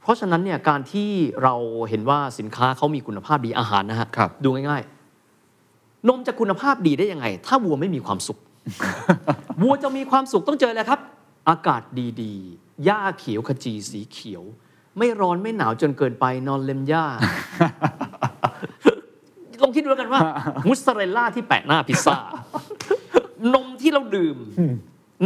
[0.00, 1.10] เพราะฉะนั้นเนี่ยการที่
[1.42, 1.54] เรา
[1.88, 8.38] เห็นว่าสินค้าเขามีคุณภาพดีอาหารนะฮะครับดูง่ายๆ นมจะคุณภาพดีได้ยังไง ถ้าวัวไม่มีความสุข
[9.62, 11.00] วัวจะมีความสุขต้องเจออะไรครับ
[11.48, 11.82] อากาศ
[12.22, 14.42] ดีๆหญ้าเขียวขจีสีเขียว
[14.98, 17.04] ไม่ร้อนไม่หนาวจนเกินไปนอนเล็มหญ้า
[19.62, 20.20] ลองคิดดูแล้วกันว่า
[20.68, 22.67] มุสซาเรลล่าที่แปะหน้าพิซซ่านม
[23.88, 24.36] ที่เราดื่ม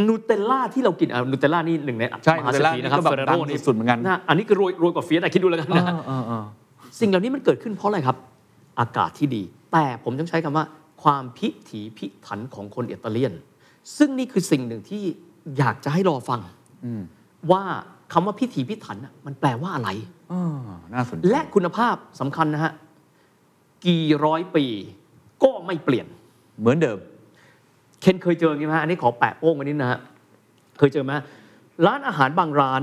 [0.09, 6.45] นูเทลล่าที่เรากินอะนูเทลล่านี่หนึ่งในใช่มหาเศรษฐีนะครับนูเทลล่านี่ก็แบบเฟรโรดังนี่สุดๆเหมือนกันนะอันนี้คือรวยรวยกว่าเฟียตอะคิดดูแล้วกันนะเออเออ
[7.01, 8.17] สิ่งเหล่านี้มันเกิดขึ้นเพราะอะไรครับ
[8.81, 10.65] อากาศที่ดี แต่ผมต้องใช้คำว่า
[11.03, 13.33] ความพิถีพิถันของคนอิตาเลียน
[13.97, 15.03] ซึ่งนี่คือสิ่งหนึ่งที่
[15.59, 16.41] อยากจะให้รอฟัง
[17.51, 17.63] ว่า
[18.13, 19.89] คำว่าพิถีพิถันน่ะมันแปลว่าอะไร
[20.31, 20.59] เออ
[20.93, 22.73] น่าสนใจและคุณภาพสำคัญนะฮะ
[23.87, 24.65] กี่ร้อยปี
[25.43, 26.07] ก็ไม่เปลี่ยน
[26.61, 26.99] เหมือนเดิม
[28.03, 30.01] เคนเคยเจออย่างนี้ไหมฮะอันนี้ขอแปะโป้งไว้นิดนะฮะ
[30.79, 31.13] เคยเจอไหม
[31.87, 32.83] ร้านอาหารบางร้าน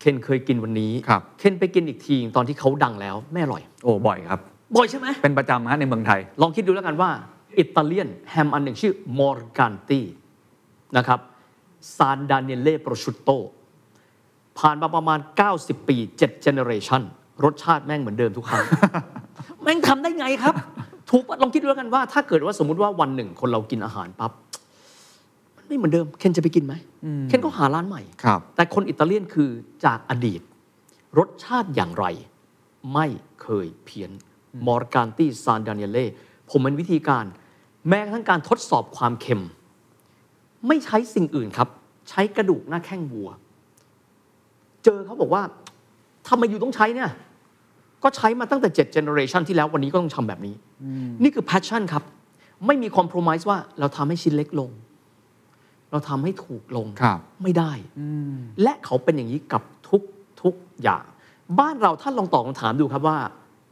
[0.00, 4.40] เคนเคยกินวันนี้ ครับ เคนไปกินอีกทีตอนที่เขาดังแล้วไม่อร่อย โอ้บ่อยครับ
[4.76, 7.10] บ่อยใช่ไหมเป็นประจำฮะในเมืองไทย ลองคิดดูแล้วกันว่า
[7.58, 10.00] อิตาเลียนแฮมอันหนึ่งชื่อมอร์กันตี
[10.96, 11.20] นะครับ
[11.96, 13.30] ซานดานิเล่โปรชุตโต
[14.58, 15.18] ผ่านมาประมาณ
[15.54, 17.02] 90 ปี7 generation
[17.44, 18.64] รสชาติแม่งเหมือนเดิมทุกครั้ง
[19.62, 20.54] แม่งทำได้ไงครับ
[21.10, 24.32] ถูกปะลองคิดดูแล้วกันว่า ถ้าเกิดว่าสมมุติว่าวันหนึ่งคนเรากินอาหารปั๊บ
[25.56, 26.74] มันไม่เหมือนเดิม เคนจะไปกินไหม
[27.28, 29.50] เคนก็หาร้านใหม่ครับแต่คนอิตาเลียนคือ
[29.84, 30.40] จากอดีต
[31.18, 32.04] รสชาติอย่างไร
[32.94, 33.06] ไม่
[33.42, 34.10] เคยเพี้ยน
[34.66, 36.04] มอร์การตีซานดานิเล่
[36.50, 37.24] ผมเป็นวิธีการ
[37.88, 39.44] แม้กระทั่งการทดสอบความเค็ม
[40.66, 41.68] ไม่ใช้สิ่งอื่นครับ
[42.08, 43.28] ใช้กระดูกหน้าแข้งวัว
[44.84, 45.42] เจอเขาบอกว่า
[46.28, 47.10] ทำไมอยู่ต้องใช้เนี่ย
[48.02, 50.54] ก็ใช้มาตั้งแต่7 generation ที่แล้ววันนี้ก็ต้องทำแบบนี้
[51.22, 52.02] นี่คือ passion ครับ
[52.66, 54.70] ไม่มี compromise ว่าเราทำให้ชิ้นเล็กลง
[55.90, 57.72] เราทำให้ถูกลงครับไม่ได้
[58.62, 60.02] และเขาเป็นอย่างนี้กับทุก
[60.42, 61.04] ทุกอย่าง
[61.60, 63.18] บ้านเราท่านลองตอบคำถามดูครับว่า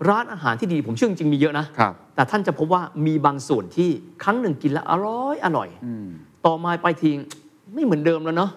[0.09, 3.89] ร้านอาหารที่ดีผมเชื่อจริงๆมีเยอะนะครับแต่ท่านจะพบว่ามีบางส่วนที่
[4.23, 5.69] ครั้งหนึ่งกินแล้วอร่อยอร่อย
[6.47, 7.11] ต่อมาไปที
[7.75, 8.51] ไม่เหมือนเดิมแล้วเนาะ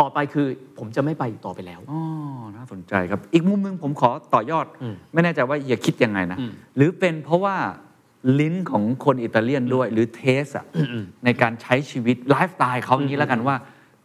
[0.00, 0.46] ต่อไปคือ
[0.78, 2.00] ผมจะไม่ไปอีกต่อไปแล้ว อ๋อ
[2.56, 7.56] น่าสนใจครับ อีกมุมหนึ่งผมขอต่อยอด อืมไม่แน่ใจว่าอย่าคิดยังไงนะ อืมหรือเป็นเพราะว่า
[8.40, 10.64] ลิ้นของคนอิตาเลียนด้วย หรือเทสอะ
[11.24, 13.56] ในการใช้ชีวิตไลฟ์สไตล์เขาอย่างนี้แล้วกันว่า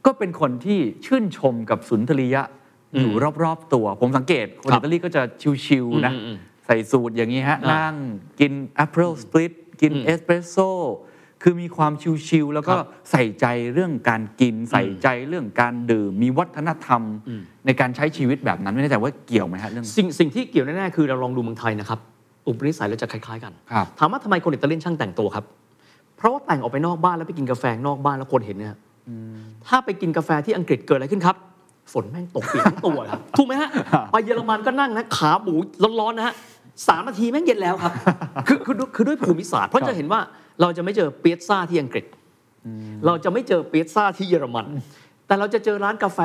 [0.06, 2.44] ก็เป็นคนที่ชื่นชมกับสุนทรียะ
[3.00, 3.12] อยู่
[3.44, 5.22] รอบๆตัว ผมสังเกต คนครับอิตาลีก็จะ
[5.66, 7.96] ชิวๆนะ อืมอืมใส่สูตรอย่างนี้ฮะ อ่านั่งนั่ง
[8.40, 10.70] กิน Aperol Spritz กินอืมเอสเปรสโซ่
[11.42, 11.94] คือมีความ
[12.28, 17.02] ชิวๆแล้วก็ครับใส่ใจเรื่องการกิน ใส่ใจเรื่องการดื่ม มีวัฒนธรรม
[17.66, 22.00] ในการใช้ชีวิตแบบนั้นไม่แน่ใจว่าเกี่ยวไหมฮะเรื่องสิ่งสิ่งที่เกี่ยวแน่ๆคือเราลองดูเมืองไทยนะครับ
[22.48, 25.46] อุปนิสัยเราจะคล้ายๆกันครับถามว่าทำไมคนอิตาเลียนช่างแต่งตัวครับ
[26.18, 28.78] เพราะว่าแต่งออกไปนอกบ้านแล้วไปกินกาแฟนอกบ้านแล้วคนเห็นเนี่ย
[29.68, 31.36] ถ้าไปกินกาแฟที่อังกฤษเกิดอะไรขึ้นครับ
[31.94, 33.70] ฝนแม่งตกเปียกทั้งตัวครับ ถูกไหมฮะ
[34.12, 35.54] ไปเยอรมันก็นั่งนะขาหมู
[36.00, 36.34] ร้อนๆนะฮะ
[36.88, 37.92] สามนาทีแม่งเย็นแล้วครับ
[38.48, 40.20] คือคือคือคือด้วยภูมิศาสตร์ เพราะจะเห็นว่า
[40.62, 42.06] เราจะไม่เจอเปียซ่าที่อังกฤษ
[43.06, 44.68] เราจะไม่เจอเปียซ่าที่เยอรมัน
[45.28, 46.20] แต่เราจะเจอร้านกาแฟ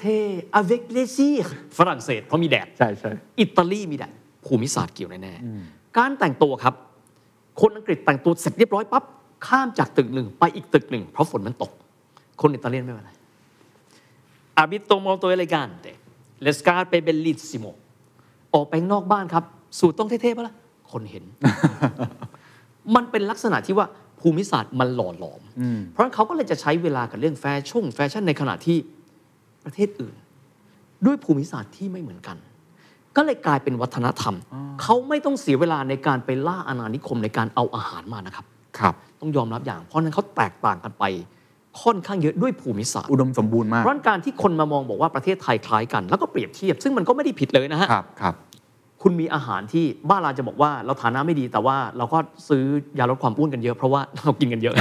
[0.00, 1.38] เท่ๆ avec plaisir
[1.78, 4.12] ฝรั่งเศสเพราะมีแดดใช่ใช่อิตาลีมีแดด
[4.46, 6.74] ภูมิศาสตร์เกี่ยวแน่ๆการแต่งตัวครับ
[7.60, 9.04] คนอังกฤษแต่งตัวเสร็จเรียบร้อยปั๊บ
[9.46, 11.72] ข้ามจากตึกหนึ่งไปอีกตึกหนึ่งเพราะฝนมันตก
[12.40, 13.10] คนอิตาเลียนไม่เป็นไร
[14.62, 15.90] abito molto elegante
[16.44, 17.70] le scarpe bellissimo
[18.54, 19.44] ออกไปข้างนอกบ้านครับ
[19.78, 20.54] สูตรต้องเท่ๆปะล่ะ
[20.92, 21.24] คนเห็น
[22.94, 23.86] มันเป็นลักษณะที่ว่า
[24.20, 25.40] ภูมิศาสตร์มันหล่อหลอม
[25.90, 28.78] เพราะฉะนั้นเขาก็เลยจะใช้เวลากับเรื่องแฟชั่นแฟชั่นในขณะที่
[29.64, 30.14] ประเทศอื่น
[31.06, 32.36] ด้วยภูมิศาสตร์ที่ไม่เหมือนกัน
[33.16, 34.34] ก็เลยกลายเป็นวัฒนธรรม
[34.82, 38.46] เขาไม่ต้องเสียเวลาในการไปล่าอาณานิคมในการเอาอาหารมานะครับ
[38.78, 41.04] ครับ ต้องยอมรับอย่าง เพราะฉะนั้นเขาแตกต่างกันไป
[41.82, 48.34] ค่อนข้างเยอะด้วยภูมิศาสตร์อุดมสมบูรณ์มากเพราะฉะนั้นการที่คนมามองบอกว่าประเทศไทยคล้ายกัน แล้วก็เปรียบเทียบ ซึ่งมันก็ไม่ได้ผิดเลยนะฮะครับครับ
[49.02, 52.64] คุณมีอาหารที่บ้านเราจะบอกว่าเราฐานะไม่ดีแต่ว่าเราก็ซื้อ
[52.98, 54.74] ยาลดความอ้วนกันเยอะเพราะว่าเรากินกันเยอะ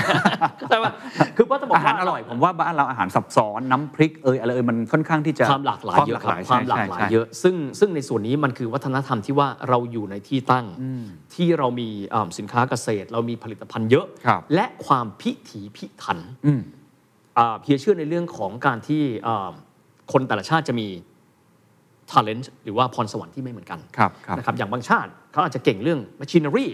[0.58, 0.92] เข้าใจป่ะ
[1.38, 10.66] คือว่าจะบอกอาหารว่าอร่อยผมว่าบ้านเราอาหารซับซ้อนน้ำพริกเอยอะไรเอยมันค่อนข้างที่จะความหลากหลายเยอะครับใช่ความหลากหลายใช่เยอะ ซึ่งซึ่งในส่วนนี้มันคือวัฒนธรรมที่ว่าเราอยู่ในที่ตั้ง
[11.36, 16.62] ที่เรามีอ่าสินค้าเกษตร เรามีผลิตภัณฑ์เยอะครับและความพิถีพิถันอืม
[17.38, 19.50] อ่าเพียเชื่อในเรื่องของการที่อ่า
[20.12, 20.88] คนแต่ละชาติจะมี
[22.12, 26.68] talent หรือว่าพรสวรรค์ที่ไม่เหมือนกันครับครับนะครับอย่างบางชาติเขาอาจจะเก่งเรื่อง machinery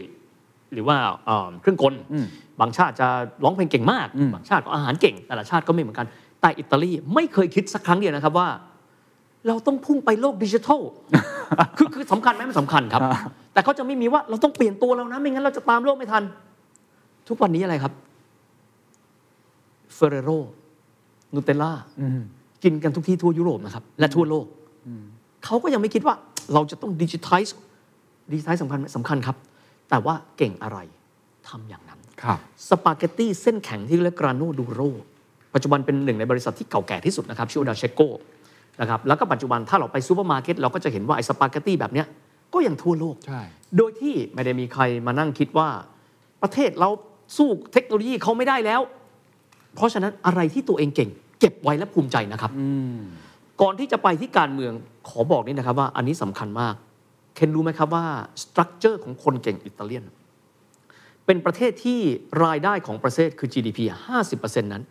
[0.74, 1.94] หรือว่าเอ่อเครื่องกล
[2.62, 3.08] บางชาติจะ
[3.44, 6.08] ร้องเพลงเก่งมาก บางชาติก็อาหารเก่ง แต่ละชาติก็ไม่เหมือนกัน
[6.42, 8.50] แต่อิตาลีไม่เคยคิดสักครั้งเดียวนะครับว่า
[9.48, 10.82] เราต้องพุ่งไปโลกดิจิทัล
[11.78, 13.02] คือคือสำคัญไหมมันสำคัญครับ
[13.54, 16.24] แต่เขาจะไม่มีว่าเราต้องเปลี่ยนตัวแล้วนะ ไม่งั้นเราจะตามโลกไม่ทัน
[17.28, 17.94] ทุกวันนี้อะไรครับ
[19.94, 20.30] Ferrero
[21.34, 21.72] Nutella
[22.64, 24.46] กินกันทุกที่ทั่วยุโรปนะครับ และทั่วโลก
[25.46, 26.16] เขาก็ยังไม่คิดว่า
[26.54, 27.44] เราจะต้องดิจิทัล
[28.32, 29.38] ดิจิทัลสำคัญไหมสำคัญครับ
[29.90, 30.78] แต่ว่าเก่งอะไร
[31.48, 32.38] ทำอย่างนั้นครับ
[32.70, 34.82] สปาเกตตี้เส้นแข็งที่เรียก grano duro
[35.54, 38.02] ปัจจุบันเป็นหนึ่งในบริษัทที่เก่าแก่ที่สุดนะครับชื่อว่า De Cecco
[38.82, 42.08] นะครับแล้วก็ปัจจุบันถ้าเราไปซูเปอร์มาร์เก็ตเราก็จะเห็นว่าไอ้สปาเกตตี้แบบเนี้ย
[42.54, 43.42] ก็ยังทั่วโลกใช่
[43.78, 45.70] โดยที่ไม่ได้มีใครมานั่งคิดว่า
[46.42, 46.90] ประเทศเรา
[47.38, 48.82] สู้เทคโนโลยีเขาไม่ได้แล้ว
[49.76, 52.52] เพราะฉะนั้นอะไรที่ตัวเองเก่ง เก็บไว้และภูมิใจนะครับ
[53.64, 54.74] ก่อนที่จะไปที่การเมือง
[55.10, 56.76] ขอบอกนี่นะครับว่าอันนี้สำคัญมาก
[57.36, 58.06] เคนรู้ไหมครับว่า
[58.42, 60.04] structure ของคนเก่งอิตาเลียน
[61.26, 62.00] เป็นประเทศที่
[62.46, 63.80] รายได้ของประเทศคือ GDP
[64.22, 64.84] 50%นั้น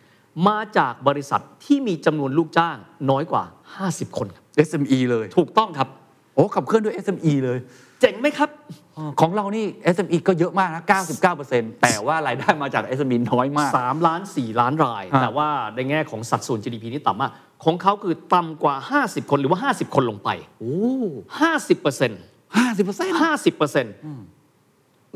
[0.47, 2.77] มาจากบริษัทที่มีจำนวนลูกจ้าง
[3.09, 3.43] น้อยกว่า
[3.81, 5.89] 50 คนครับ SME เลย ถูกต้องครับ
[6.33, 7.57] โอ้ขับเคลื่อนด้วย SME เลย
[8.01, 8.49] เจ๋งไหมครับ
[9.19, 10.83] ของเรานี่ SME ก็เยอะมากนะ
[11.31, 17.31] 99%แต่ว่ารายได้มาจาก SME น้อยมาก 3 ล้าน 4 ล้านรายฮะแต่ว่าในแง่ของสัดส่วน GDP นี่ต่ำมาก
[17.63, 20.77] ของเขาคือต่ำกว่า 50 คนหรือว่า 50 คนลงไปโอ้
[21.39, 22.21] 50เปอร์เซ็นต์
[22.57, 23.93] ห้าสิบเปอร์เซ็นต์ห้าสิบเปอร์เซ็นต์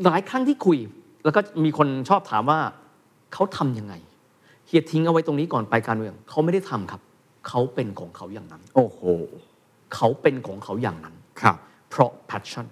[0.04, 0.78] หลายครั้งที่คุย
[1.24, 2.60] แล้วก็มีคนชอบถามว่า
[3.32, 3.94] เขาทำยังไง
[4.66, 7.00] เฮียทิ้งเอาไว้ตรงนี้ก่อนไปการเมืองเขาไม่ได้ทำครับ
[7.48, 9.00] เขาเป็นของเขาอย่างนั้น โอ้โห
[9.94, 11.56] เขาเป็นของเขาอย่างนั้น ครับ
[11.90, 12.66] เพราะ passion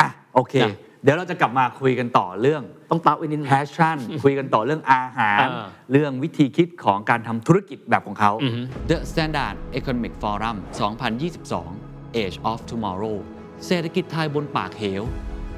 [0.00, 0.70] อะโอเคจ้ะ
[1.02, 10.56] เดี๋ยวเราจะกลับมาคุยกันต่อเรื่องต้องตาไว้นิดนึง passion คุยกันต่อเรื่องอาหารอ่าเรื่องวิธีคิดของการทำธุรกิจแบบของเขาอือฮึ The Standard Economic Forum
[11.36, 13.16] 2022 Age of Tomorrow
[13.66, 15.02] เศรษฐกิจไทยบนปากเหว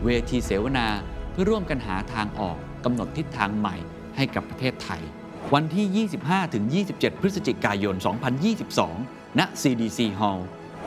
[0.04, 0.86] เวทีเสวนา
[1.30, 3.76] เพื่อร่วมกันหาทางออกกำหนดทิศทางใหม่
[4.16, 5.02] ให้กับประเทศไทย
[5.54, 6.06] วันที่
[6.84, 7.94] 25-27 พฤศจิกายน
[8.66, 10.40] 2022 ณ CDC Hall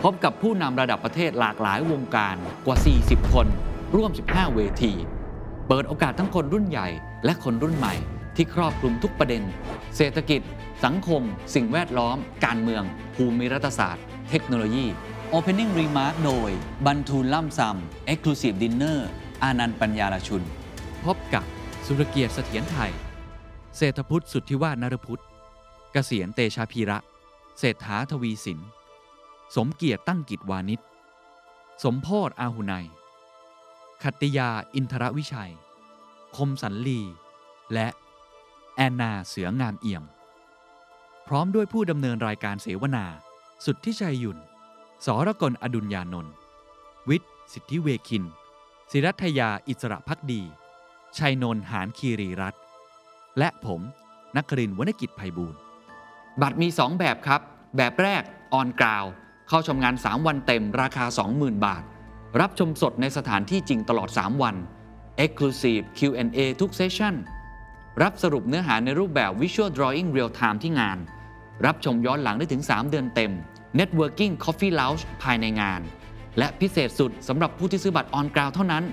[0.05, 2.35] พบกับผู้นำระดับประเทศหลากหลายวงการ
[2.65, 3.47] กว่า 40 คน
[3.95, 4.93] ร่วม 15 เวที
[5.67, 6.87] เปิดโอกาสทั้งคนรุ่นใหญ่
[7.25, 7.95] และคนรุ่นใหม่
[8.35, 9.43] ที่ครอบคลุมทุกประเด็น
[9.97, 10.41] เศรษฐกิจ
[10.85, 11.21] สังคม
[11.55, 12.83] สิ่งแวดล้อม การเมือง
[13.15, 14.85] ภูมิรัฐศาสตร์ เทคโนโลยี
[15.33, 16.49] Opening Remark โดย
[16.85, 18.99] บันทูลล่ำซำ Exclusive Dinner
[19.43, 20.43] อานันต์ปัญญาลชุน
[21.05, 21.43] พบกับ
[21.85, 22.91] สุรเกียรติเสถียรไทย
[23.77, 25.23] เศรษฐพุทธสุทธิวาฒนรพุทธ
[25.93, 26.97] เกษียณเตชาพีระ
[27.59, 28.59] เศรษฐาทวีสิน
[29.55, 30.79] สมเกียรติตั้งกิจวานิช
[31.83, 32.73] สมโพธอาหุไน
[34.03, 35.51] ขัตติยาอินทรวิชัย
[36.35, 37.01] คมสันลี
[37.73, 37.87] และ
[38.75, 40.03] แอนนาเสืองามเอี่ยม
[41.27, 43.05] พร้อมด้วยผู้ดำเนินรายการเสวนา
[43.65, 44.37] สุดที่ชัยยุน
[45.05, 46.33] สรกลอดุลยานนท์
[47.09, 48.23] วิทย์สิทธิเวคิน
[48.91, 50.41] ศิรัทยาอิสระพักดี
[51.17, 52.55] ชัยนนท์หานคีรีรัต
[53.37, 53.81] และผม
[54.35, 55.59] นักครินวรรณกิจไพบูลย์
[56.41, 57.41] บัตรมี 2 แบบครับ
[57.75, 59.05] แบบแรกออนกราว
[59.53, 61.83] เข้าชมงาน 3 วันเต็มราคา 20,000 บาท
[62.41, 64.55] รับชมสดในสถานที่จริงตลอด 3 วัน
[65.23, 67.15] Exclusive Q&A ทุกเซสชั่น
[68.01, 70.97] รับสรุปเนื้อหาในรูปแบบ Visual Drawing Real Time ที่งาน
[71.65, 73.31] รับชมย้อนหลังได้ถึง 3 เดือนเต็ม
[73.79, 75.81] Networking Coffee Lounge ภายในงาน
[76.37, 78.83] และพิเศษสุดสำหรับผู้ที่ซื้อบัตรออนกราวเท่านั้น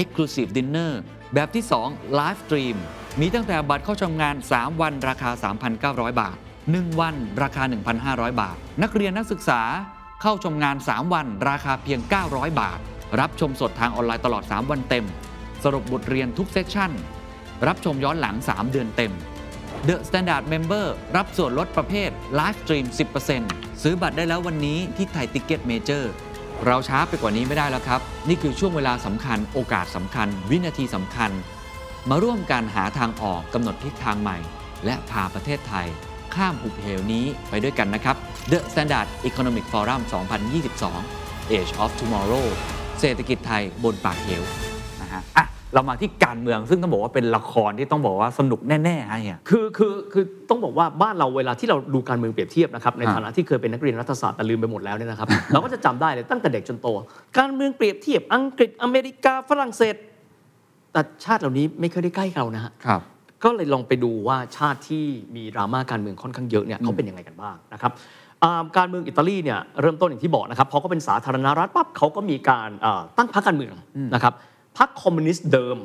[0.00, 0.92] Exclusive Dinner
[1.34, 2.76] แบบที่ 2 Live Stream
[3.20, 5.30] มีตั้งแต่บัตรเข้าชมงาน 3 วันราคา
[5.76, 6.36] 3,900 บาท
[6.68, 7.62] 1 วันราคา
[8.02, 9.62] 1,500 บาท นักเรียนนักศึกษา
[10.24, 12.78] เข้าชมงาน 3 วันราคาเพียง 900 บาท
[13.20, 15.06] รับชมสดทางออนไลน์ตลอด 3 วันเต็ม
[15.64, 16.92] สรุปบทเรียนทุกเซสชั่น
[17.66, 19.12] รับชมย้อนหลัง 3 เดือนเต็ม
[19.88, 22.84] The Standard Member รับส่วนลดประเภท Live Stream
[23.34, 26.04] 10%ซื้อบัตรได้แล้ววันนี้ที่ไทยติ c ก e t Major
[26.66, 31.30] เราช้าไปกว่านี้ไม่ได้แล้วครับ นี่คือช่วงเวลาสำคัญ โอกาสสำคัญ วินาทีสำคัญ
[32.10, 34.38] มาร่วมกันหาทางออกกำหนดทิศทางใหม่
[34.84, 35.86] และพาประเทศไทย
[36.34, 38.16] ข้ามหุบเหวนี้ไปด้วยกันนะครับ
[38.50, 42.46] The Standard Economic Forum 2022 Age of Tomorrow
[43.00, 44.42] เศรษฐกิจไทยบนปากเหว
[45.02, 56.88] นะฮะอะเรามาที่การเมืองซึ่งต้องบอกว่าเป็นละครที่ต้องบอกว่าสนุกแน่ๆฮะเนี่ยคือคือคือต้องบอกว่าบ้านเราเวลาที่เราดูการเมืองเปรียบเทียบนะครับในอ่าฐานะที่เคยเป็นนักเรียนรัฐศาสตร์แต่ลืมไปหมดแล้วเนี่ยนะครับ เราก็จะจำได้เลยตั้งแต่เด็กจนโต
[57.38, 59.94] การเมืองเปรียบเทียบอังกฤษอเมริกาฝรั่งเศส
[60.92, 63.00] แต่ชาติเหล่านี้ไม่เคยได้ใกล้เรานะฮะ ครับ
[63.44, 65.04] ก็เลยลองไปดูว่าชาติที่
[65.36, 68.21] มีดราม่าการเมืองค่อนข้างเยอะเนี่ยเขาเป็นยังไงกันบ้างนะครับอ่า
[68.76, 73.74] การเมืองอิตาลีเนี่ยเริ่มต้นอย่างที่บอกนะครับพอเขาเป็นสาธารณรัฐปั๊บเขาก็มีการอ่าตั้งพรรคการเมือง
[74.14, 74.32] นะครับ
[74.78, 75.78] พรรคคอมมิวนิสต์เดิม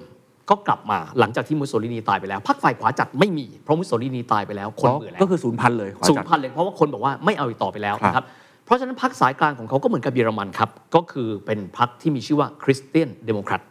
[0.49, 8.25] ก็กลับมาหลังจากที่มุสโสลินีตายไปแล้วพรรคฝ่ายขวาจัดไม่มีเพราะมุสโสลินีตายไปแล้วคนเบื่อแล้วก็คือศูนย์พันเลยขวาสูญจัดพันธุ์เลยเพราะว่าคนบอกว่าไม่เอาอีกต่อไปแล้วครับนะครับ
[8.65, 13.61] เพราะฉะนั้นพรรคสายกลางของเขาก็เหมือนกับเยอรมันครับก็คือเป็นพรรคที่มีชื่อว่า Christian Democrat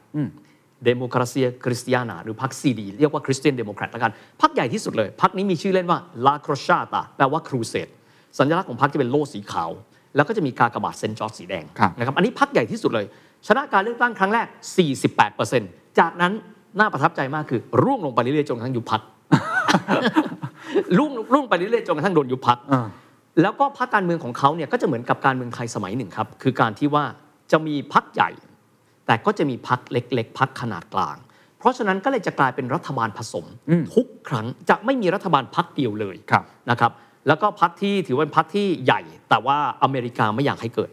[0.85, 7.89] Democrazia Cristiana หรือพรรคซีดีเรียกว่า Christian Democrat แล้วกันพรรคใหญ่ที่สุดเลยพรรคนี้มีชื่อเล่นว่า La Crociata แปลว่าครูเสด
[8.39, 9.71] สัญลักษณ์ของพรรคจะเป็นโล่สีขาว
[10.17, 13.07] แล้วก็จะมีกากบาทเซนต์จอร์จสีแดงครับนะครับอันนี้พรรคใหญ่ที่สุดเลย
[13.47, 14.47] ชนะการเลือกตั้งครั้งแรก
[15.23, 16.33] 48%จากนั้น
[16.79, 19.03] น่าประทับใจมากคือ ร่วงลงไปเรื่อยๆจนกระทั่งยุบพรรค
[20.99, 22.87] ร่วงร่วงไปเรื่อยๆจนกระทั่งโดนยุบพรรคอ่า
[23.43, 27.05] แล้วก็พรรคการเมืองของเขาเนี่ยก็จะเหมือนกับการเมืองไทยสมัยหนึ่งครับ คือการที่ว่า
[27.53, 28.31] จะมีพักใหญ่
[29.07, 31.17] แต่ก็จะมีพักเล็ก ๆพักขนาดกลาง
[31.59, 33.45] เพราะฉะนั้นก็เลยจะกลายเป็นรัฐบาลผสม
[33.95, 36.93] ทุกครั้งจะไม่มีรัฐบาลพักเดียวเลยครับนะครับ
[37.29, 40.91] แล้วก็พักที่ถือว่าเป็นพักที่ใหญ่ แต่ว่าอเมริกาไม่อยากให้เกิด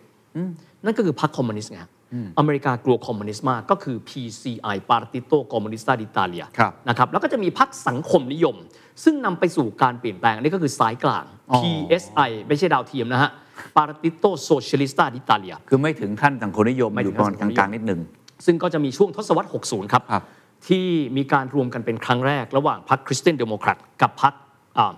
[0.86, 1.92] นั่นก็คือพรรคคอมมิวนิสต์ไงฮะ
[2.40, 8.56] อเมริกากลัวคอมมิวนิสต์มากก็คือ PCI Partito Comunista d'Italia ครับนะครับแล้วก็จะมีพรรคสังคมนิยม
[9.04, 13.32] ซึ่งนำไปสู่การเปลี่ยนแปลงอันนี้ก็คือสายกลางอ๋อ PSI ไม่ใช่ดาวเทียมนะฮะ
[13.78, 18.00] Partito Socialista d'Italia คือไม่ถึงขั้นสังคมนิยมไม่ถึยู่ประมาณสังคมนิยมกลางๆนิดหนึ่ง
[18.46, 20.24] ซึ่งก็จะมีช่วงทศวรรษ 60ครับครับ
[20.68, 20.86] ที่
[21.18, 24.53] มีการรวมกันเป็นครั้งแรกระหว่างพรรค Christian Democrat กับพรรคอ่า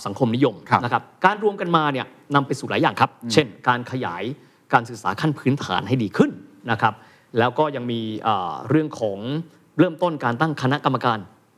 [0.06, 4.24] สังคมนิยมครับนะครับการรวมกันมาเนี่ยนำไปสู่หลายอย่างครับ เช่น การขยาย
[4.74, 6.32] การศึกษาขั้นพื้นฐานให้ดีขึ้น
[6.72, 6.94] นะครับ
[7.40, 9.18] แล้วก็ยังมีอ่าเรื่องของ
[9.78, 11.18] เริ่มต้นการตั้งคณะกรรมการ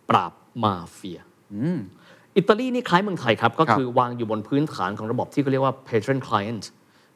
[0.10, 0.32] ปราบ
[0.64, 1.20] มาเฟีย
[2.38, 6.64] อิตาลีนี่คล้ายเมืองไทยครับ ก็ครับคือวางอยู่บนพื้นฐานของระบบที่เขาเรียกว่า patron client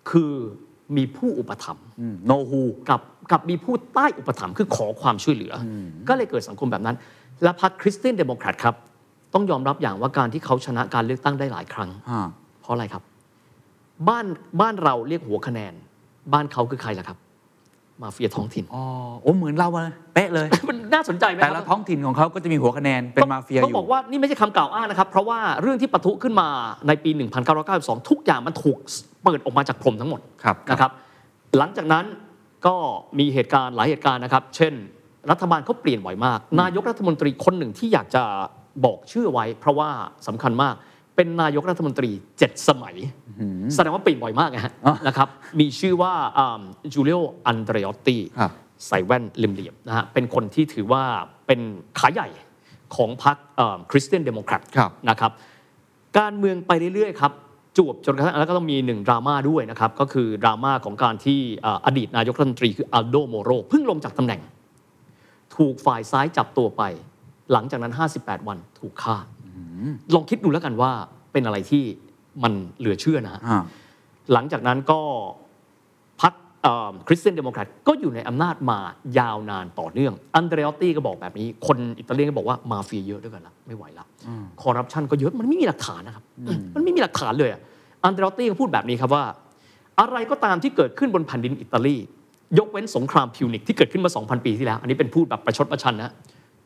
[0.10, 0.34] คือ
[0.98, 1.88] มีผู้อุปถัมภ์
[2.26, 5.68] know who กับกับมีผู้ใต้อุปถัมภ์คือขอความช่วยเหลืออ
[6.08, 6.96] ก็เลยเกิดสังคมแบบนั้น
[7.44, 8.76] และพรรค Christian Democrat ครับ
[9.34, 11.90] ต้องยอมรับอย่างว่าการที่เขาชนะการเลือกตั้งได้หลายครั้ง
[12.62, 13.04] เพราะอะไรครับ
[14.08, 14.26] บ้าน
[14.62, 15.74] บ้านเราเรียกหัวคะแนน
[16.34, 17.18] บ้านเขาคือใครล่ะครับ
[18.02, 18.84] มาเฟียท้องถิ่นอ๋อ
[19.22, 26.48] โอ้เหมือนเราเลยเป๊ะเลยมันน่าสนใจไหมคแต่รับละท้องถิ่นของเขาก็จะมีหัวคะแนนเป็นมาเฟียอต้องยู่บอกว่านี่ไม่ใช่คำกล่าวอ้างนะครับ เพราะว่าเรื่องที่ปะทุขึ้นมา
[26.88, 27.10] ในปี
[27.60, 28.78] 1992 ทุกอย่างมันถูก
[29.24, 30.92] เปิดออกมาจากพรมทั้งหมดครับนะครับ
[31.58, 32.06] หลังจากนั้น
[32.66, 32.76] ก็
[33.20, 34.74] มีเหตุการณ์หลายเหตุการณ์นะครับ เช่น
[35.32, 38.24] รัฐบาลเขาเปลี่ยนบ่อยมาก นายกรัฐมนตรีคนหนึ่งที่อยากจะ
[38.86, 39.90] บอกชื่อไว้ เพราะว่า
[40.28, 40.76] สำคัญมาก
[41.16, 42.96] เป็นนายกรัฐมนตรีเจ็ดสมัย
[43.74, 45.28] แสดงว่าเปลี่ยนบ่อยมากนะฮะอ๋อนะครับ
[45.60, 46.14] มีชื่อว่า
[46.94, 48.52] จูเลียอันเดรอตตีครับ
[48.88, 51.04] ใส่แว่นเหลี่ยมๆนะฮะเป็นคนที่ถือว่า
[51.48, 51.60] เป็น
[52.00, 52.28] ขาใหญ่
[52.96, 53.38] ของพรรค
[53.92, 55.32] Christian Democrat ครับนะครับ
[56.20, 57.32] การเมืองไปเรื่อยๆครับ
[57.78, 64.42] จวบจนกระทั่งแล้วก็ต้องมีหนึ่งดราม่าด้วยนะครับ ก็คือดราม่าของการที่เอ่ออดีตนายกรัฐมนตรีคืออัลโดโมโรเพิ่งลงจากตำแหน่ง
[65.58, 66.84] ถูกฝ่ายซ้ายจับตัวไป
[67.54, 69.16] หลังจากนั้น 58 วันถูกฆ่า
[70.14, 70.92] ลองคิดดูแล้วกันว่า
[71.32, 71.84] เป็นอะไรที่
[72.44, 73.64] มันเหลือเชื่อนะฮะอ่า
[74.34, 75.00] หลังจากนั้นก็
[76.22, 76.34] พรรค
[77.08, 78.80] Christian Democrat ก็อยู่ในอำนาจมา
[79.20, 84.06] ยาวนานต่อเนื่อง อันเดรอตตี้ก็บอกแบบนี้ คนอิตาเลียนก็บอกว่ามาเฟียเยอะด้วยกันละไม่ไหวละ
[84.62, 86.24] คอร์รัปชันก็เยอะมันไม่มีหลักฐานนะครับ
[86.76, 87.62] มันไม่มีหลักฐานเลยอะ
[88.04, 89.24] อันเดรอตตี้ก็พูดแบบนี้ครับว่า
[90.00, 91.96] อะไรก็ตามที่เกิดขึ้นบนแผ่นดินอิตาลี
[92.58, 96.12] ยกเว้นสงครามพิวนิกที่เกิดขึ้นมา 2,000 ปีที่แล้ว อันนี้เป็นพูดแบบประชดประชันนะ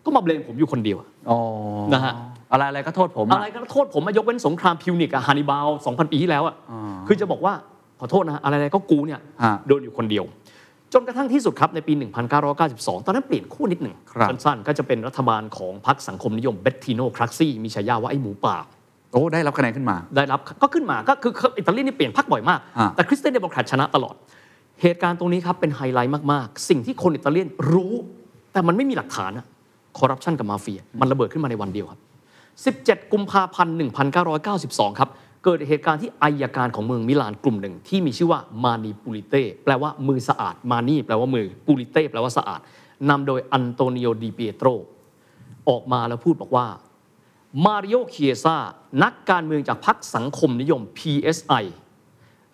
[0.05, 1.37] ก็มาเบลมผมอยู่คนเดียวอะอ๋อ
[1.93, 2.13] นะฮะ
[2.51, 6.55] อะไรอะไรก็โทษผมอะไรก็โทษผมมายกเว้นสงครามพิวนิกอะฮานิบาล2,000 ปีที่แล้วอะ
[7.07, 7.53] คือจะบอกว่า
[7.99, 10.25] ขอโทษนะอะไรๆก็กูเนี่ยฮะโดนอยู่คนเดียว
[10.93, 11.93] จนกระทั่งที่สุดครับในปี
[12.49, 18.55] 1992 ตอนนั้นเปลี่ยนคู่นิดหนึ่งครับสั้นๆก็จะเป็นรัฐบาลของพรรคสังคมนิยมเบตติโนครักซี่มีฉายาว่าไอ้หมูป่า
[19.11, 24.15] โอ้ได้รับคะแนนขึ้นมา ได้รับก็ขึ้นมาก็คืออิตาลีนี่เปลี่ยนพรรคบ่อยมากฮะแต่ Christian Democrat ชนะตลอด
[24.81, 27.93] เหตุการณ์ตรงนี้ครับเป็นไฮไลท์มากๆ สิ่งที่คนอิตาเลียนรู้
[28.53, 29.45] แต่มันไม่มีหลักฐานอะ
[29.97, 31.99] คอร์รัปชันกับมาเฟีย มันระเบิดขึ้นมาในวันเดียวครับ
[32.95, 33.75] 17 กุมภาพันธ์
[34.37, 35.09] 1992 ครับ
[35.43, 42.61] เกิดเหตุการณ์ที่อายการของเมืองมิลานกลุ่มหนึ่ง ที่มีชื่อว่า Mani Pulite แปลว่ามือสะอาด mani แปลว่ามือ pulite แปลว่าสะอาด
[43.09, 44.67] นำโดยอันโตนิโอดิเปียโตร
[45.69, 46.67] ออกมาแล้วพูดบอกว่า
[47.65, 48.55] มาริโอเคียซา
[49.03, 51.65] นักการเมืองจากพรรคสังคมนิยม PSI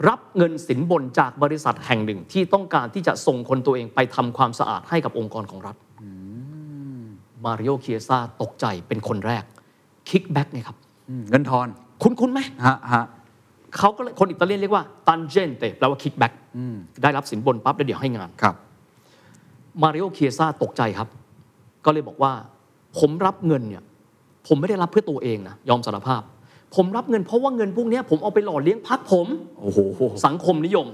[0.08, 5.76] รับเงินสินบนจากบริษัทแห่งหนึ่งที่ต้องการที่จะส่งคนตัวเองไปทำความสะอาดให้กับองค์กรของรัฐ
[7.46, 9.44] มาริโอเคียซาตกใจเป็นคนแรก
[10.10, 10.78] kickback ไงครับ
[11.10, 11.68] อืมเงินทอน
[12.02, 13.06] คุ้นคุ้นๆไหมฮะฮะ
[13.78, 16.34] เขาก็เลยคนอิตาเลียนเรียกว่า tangente แปลว่า kickback
[17.04, 18.56] ได้รับสินบนปั๊บแล้วเดี๋ยวให้งานครับ
[19.82, 21.08] มาริโอเคียซาตกใจครับ
[21.86, 22.34] ก็เลยบอกว่า
[23.00, 23.84] ผมรับเงินเนี่ย
[24.48, 26.22] ผมไม่ได้รับเพื่อตัวเองนะยอมสารภาพ
[26.76, 29.28] ผมรับเงินเพราะว่าเงินพวกเนี้ยผมเอาไปหล่อเลี้ยงพักผม
[29.62, 29.80] โอ้โห
[30.26, 30.88] สังคมนิยม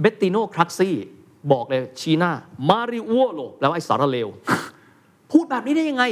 [0.00, 0.94] เบตติโนครักซี่
[1.52, 2.32] บอกเลยชีหน้า
[2.68, 4.28] มาริโอโลแล้วไอ้สารเลว
[5.32, 6.04] พูดแบบนี้ได้ยังไง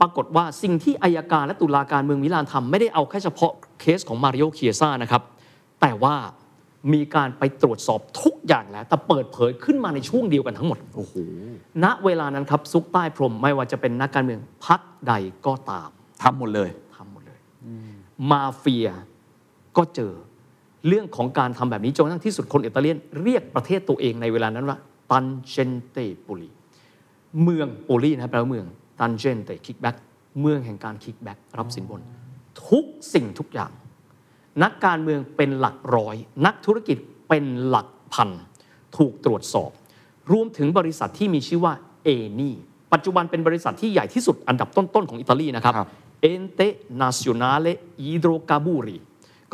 [0.00, 5.22] ปรากฏว่าสิ่งที่อายการและตุลาการเมืองมิลานทำไม่ได้เอาแค่เฉพาะเคสของมาริโอเคียซ่านะครับ
[5.80, 6.14] แต่ว่า
[6.92, 11.14] มีการไปตรวจสอบทุกอย่างแล้ว แต่เปิดเผยขึ้นมาในช่วงเดียวกันทั้งหมดโอ้โห
[11.84, 15.12] ณเวลานั้นครับซุกใต้พรมไม่ว่าจะเป็นนักการเมืองพรรคใด
[15.46, 15.88] ก็ตาม
[16.22, 17.38] ทำหมดเลยทำหมดเลย
[18.30, 18.88] มาเฟีย
[19.76, 20.12] ก็เจอ
[20.88, 24.78] เรื่องของการทำแบบนี้จนกระทั่งที่สุดคนอิตาเลียน เรียกประเทศตัวเองในเวลานั้นว่า
[25.10, 26.50] Tangentopoli
[27.42, 28.66] เมือง poli นะครับแปลว่าเมือง
[29.00, 29.96] tangente kickback
[30.40, 32.02] เมืองแห่งการ kickback รับสินบน
[32.68, 32.84] ทุก
[33.14, 33.70] สิ่งทุกอย่าง
[34.62, 36.16] นักการเมืองเป็นหลักร้อย
[36.46, 38.30] นักธุรกิจเป็นหลักพัน
[38.96, 39.70] ถูกตรวจสอบ
[40.32, 41.72] รวมถึงบริษัทที่มีชื่อว่า
[42.04, 42.08] เอ
[42.40, 42.54] นี่
[42.92, 45.88] ปัจจุบันเป็นบริษัทที่ใหญ่ที่สุดอันดับต้น ๆ ของอิตาลีนะครับครับ
[46.20, 46.60] เอนเต
[47.00, 47.68] นาซิ o นาเล
[48.00, 48.96] อีโดรกาบูรี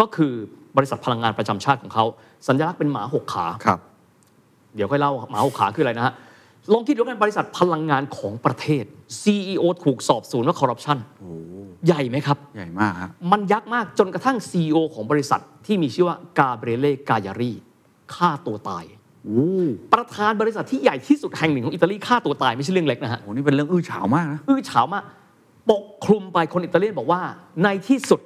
[0.01, 0.32] ก็คือ
[0.76, 2.05] บริษัทพลังงานประจำชาติของเขา
[2.49, 3.78] สัญลักษณ์เป็นหมาหกขาครับ
[4.74, 6.14] เดี๋ยวค่อยเล่าหมาหกขาคืออะไรนะฮะ
[6.73, 8.85] ลองคิดดูกันบริษัทพลังงานของประเทศ
[9.23, 10.99] CEO ถูกสอบสวนว่าคอร์รัปชัน
[11.87, 17.53] ใหญ่ไหมครับ ใหญ่มากครับ มันยักษ์มากจนกระทั่ง CEO ของบริษัทที่มีชื่อว่ากาเบรเล่กายารี
[18.15, 18.85] ฆ่าตัวตาย
[19.25, 19.49] โอ้
[19.95, 25.05] ประธานบริษัทที่ใหญ่ที่สุดแห่งหนึ่งของอิตาลีฆ่าตัวตายไม่ใช่เรื่องเล็กนะฮะโหนี่เป็นเรื่องอื้อฉาวมากนะอื้อฉาวมาก
[25.71, 27.21] ปกคลุมไปคนอิตาเลียนบอกว่า
[27.65, 28.21] ในที่สุด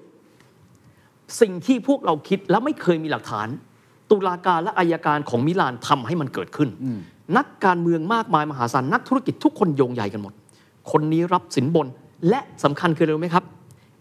[1.40, 3.48] สิ่งที่พวกเราคิดและไม่เคยมีหลักฐาน
[4.10, 6.68] ตุลาการและอายการของมิลานทำให้มันเกิดขึ้น
[7.36, 10.32] นักการเมืองมากมายมหาศาลนักธุรกิจทุกคนโยงใยกันหมด
[10.90, 11.86] คนนี้รับสินบน
[12.28, 13.44] และสำคัญคืออะไรรู้ไหมครับ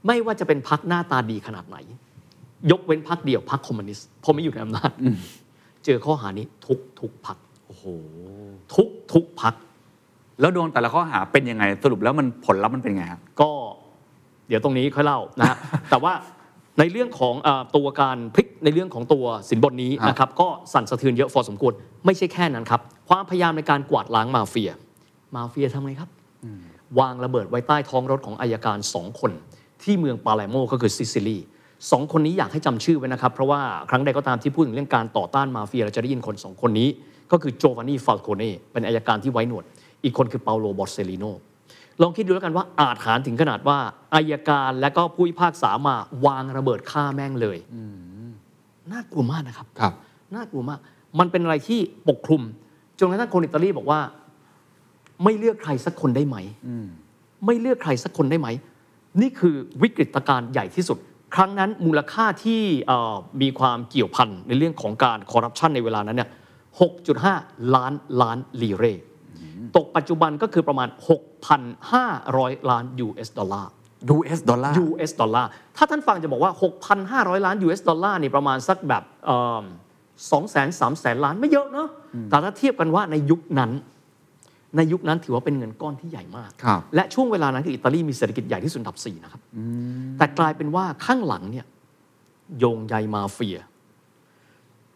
[0.08, 1.78] ไม่ว่าจะเป็นพักหน้าตาดีขนาดไหน
[2.72, 4.92] ยกเว้นพักเดียวพักคอมมิวนิสต์เพราะไม่อยู่ในอำนาจ
[5.86, 7.86] เจอข้อหานี้ทุกทุกพักโอ้โห
[8.76, 9.54] ทุกทุกพัก
[10.40, 13.50] แล้วโดนแต่ละข้อหาเป็นยังไงสรุปแล้วมันผลลัพธ์มันเป็นไงครับก็
[14.48, 15.58] เดี๋ยวตรงนี้ค่อยเล่านะฮะ
[15.90, 16.14] แต่ว่า
[16.80, 21.74] ในเรื่องของเออตัวการพลิกในเรื่องของตัวสินบนนี้ครับนะครับก็สั่นสะเทือนเยอะพอสมควร
[22.06, 24.72] ไม่ใช่แค่นั้นครับ ความพยายามในการกวาดล้างมาเฟีย
[25.36, 26.10] มาเฟียทำไงครับ
[27.00, 29.32] วางระเบิดไว้ใต้ท้องรถของอายการสองคน
[29.84, 31.38] ที่เมืองปาแลร์โมก็คือซิซิลี
[31.92, 36.90] สองคนนี้อยากให้จำชื่อไว้นะครับ เพราะว่าครั้งใดก็ตามที่พูดถึงเรื่องการต่อต้านมาเฟียเราจะได้ยินคนสองคนนี้
[37.32, 39.64] ก็คือโจวานนี่ฟาลโคเน่เป็นอายการที่ไว้หนวด
[40.04, 41.26] อีกคนคือเปาโลบอร์เซลิโน
[42.02, 43.78] ลองคิดดูแล้วกันว่าอาจหารถึงขนาดว่า
[44.14, 45.96] อายการและก็ผู้พิพากษามา
[46.26, 47.58] วางระเบิดฆ่าแม่งเลย
[48.92, 49.94] น่ากลัวมากนะครับครับ
[50.36, 50.80] น่ากลัวมาก
[51.20, 51.80] มันเป็นอะไรที่
[52.10, 52.42] ปกคลุม
[53.00, 54.00] จนกระทั่งคนอิตาลีบอกว่า
[55.24, 56.38] ไม่เลือกใครสักคนได้ไหม
[57.46, 58.48] ไม่เลือกใครสักคนได้ไหม
[59.22, 60.98] นี่คือวิกฤตการณ์ใหญ่ที่สุด
[61.36, 66.30] ครั้งนั้นมูลค่าที่เอ่อมีความเกี่ยวพันในเรื่องของการคอร์รัปชันในเวลานั้นเนี่ย
[67.02, 68.86] 6.5 ล้านล้าน lire
[69.76, 70.90] ตกปัจจุบันก็คือประมาณ
[71.60, 73.72] 6,500 ล้าน US ดอลลาร์
[74.16, 76.52] US ดอลลาร์ US ดอลลาร์ ถ้าท่านฟังจะบอกว่า
[77.00, 79.04] 6,500 ล้าน US ดอลลาร์นี่ประมาณสักแบบ
[80.32, 81.90] สองแสนสามแสนล้านไม่เยอะเนาะ
[82.30, 83.72] แต่ถ้าเทียบกันว่าในยุคนั้น
[84.78, 89.42] ในยุคนั้นถือว่าเป็นเงินก้อนที่ใหญ่มากครับและช่วงเวลานั้นคืออิตาลีมีเศรษฐกิจใหญ่ที่สุดอันดับสี่นะครับ
[90.18, 91.66] แต่กลายเป็นว่าข้างหลังเนี่ย
[92.60, 93.58] โยงใยมาเฟีย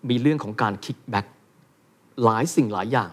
[0.09, 1.25] มีเรื่องของการคิกแบ็ก
[2.23, 3.11] หลายสิ่งหลายอย่าง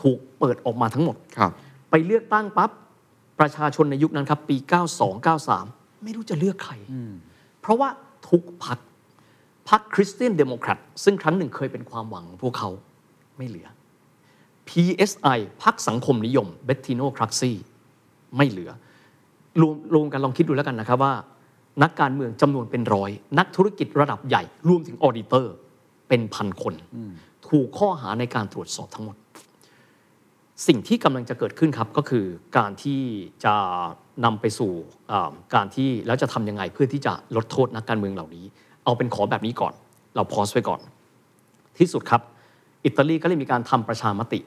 [0.00, 1.50] ถูกเปิดออกมาทั้งหมดครับ
[1.90, 2.70] ไปเลือกตั้งปั๊บ
[3.40, 4.56] ประชาชนในยุคนั้นครับปี
[5.08, 6.74] 92 93 ไม่รู้จะเลือกใคร
[7.60, 7.88] เพราะว่า
[8.30, 8.78] ทุกพรรค
[9.68, 12.70] พรรคคริสเตียนเดโมแครตซึ่งครั้งหนึ่งเคยเป็นความหวังของพวกเขา
[13.36, 13.68] ไม่เหลือ
[14.68, 17.56] PSI พรรคสังคมนิยมเบตติโนครักซี่
[18.36, 18.70] ไม่เหลือ
[19.60, 21.14] รวมรวมกันลองคิดดูแล้วกันนะครับว่า
[21.82, 25.54] นักการเมืองจำนวนเป็นร้อย นักธุรกิจระดับใหญ่ รวมถึง auditor
[26.08, 26.74] เป็นพันคน
[27.48, 29.16] ถูกข้อหาในการตรวจสอบทั้งหมด
[30.66, 32.24] สิ่งที่กำลังจะเกิดขึ้นครับก็คือ
[32.58, 33.00] การที่
[33.44, 33.54] จะ
[34.24, 34.72] นำไปสู่
[35.10, 38.44] อ่าการที่แล้วจะทำยังไงเพื่อที่จะลดโทษนักการเมืองเหล่านี้
[38.84, 39.74] เอาเป็นขอแบบนี้ก่อน
[40.14, 40.80] เราพอสไว้ก่อน
[41.78, 42.22] ที่สุดครับ
[42.84, 44.40] อิตาลีก็เลยมีการทำประชามติ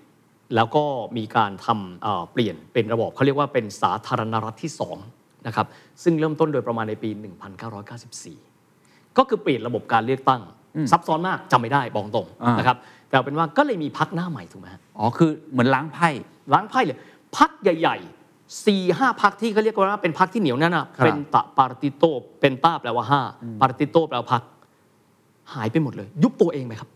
[0.55, 0.83] แล้วก็
[1.17, 4.71] มีการทำเอ่อเปลี่ยนเป็นระบบเขาเรียกว่าเป็นสาธารณรัฐที่
[5.07, 5.67] 2นะครับ
[6.03, 7.09] ซึ่งเริ่มต้นโดยประมาณในปี
[8.33, 10.41] 1994 ก็คือเปลี่ยนระบบการเลือกตั้ง
[10.91, 12.77] ซับซ้อนมากจำไม่ได้บอกตรงอ่านนะครับ
[13.13, 16.09] แต่เอาเป็นว่าก็เลยมีพรรคหน้าใหม่ถูกไหมฮะอ๋อคือเหมือนล้างไพ่
[16.53, 16.97] ล้างไพ่เลย
[17.37, 23.21] พรรคใหญ่ๆสี่ห้าพรรคที่เขาเรียกว่าเป็นพรรคที่เหนียวแน่นอะครับ pentapartito penta แปลว่าห้า
[23.61, 24.43] partito แปลว่าพรรค
[25.53, 26.89] หายไปหมดเลย ยุบตัวเองไหมครับ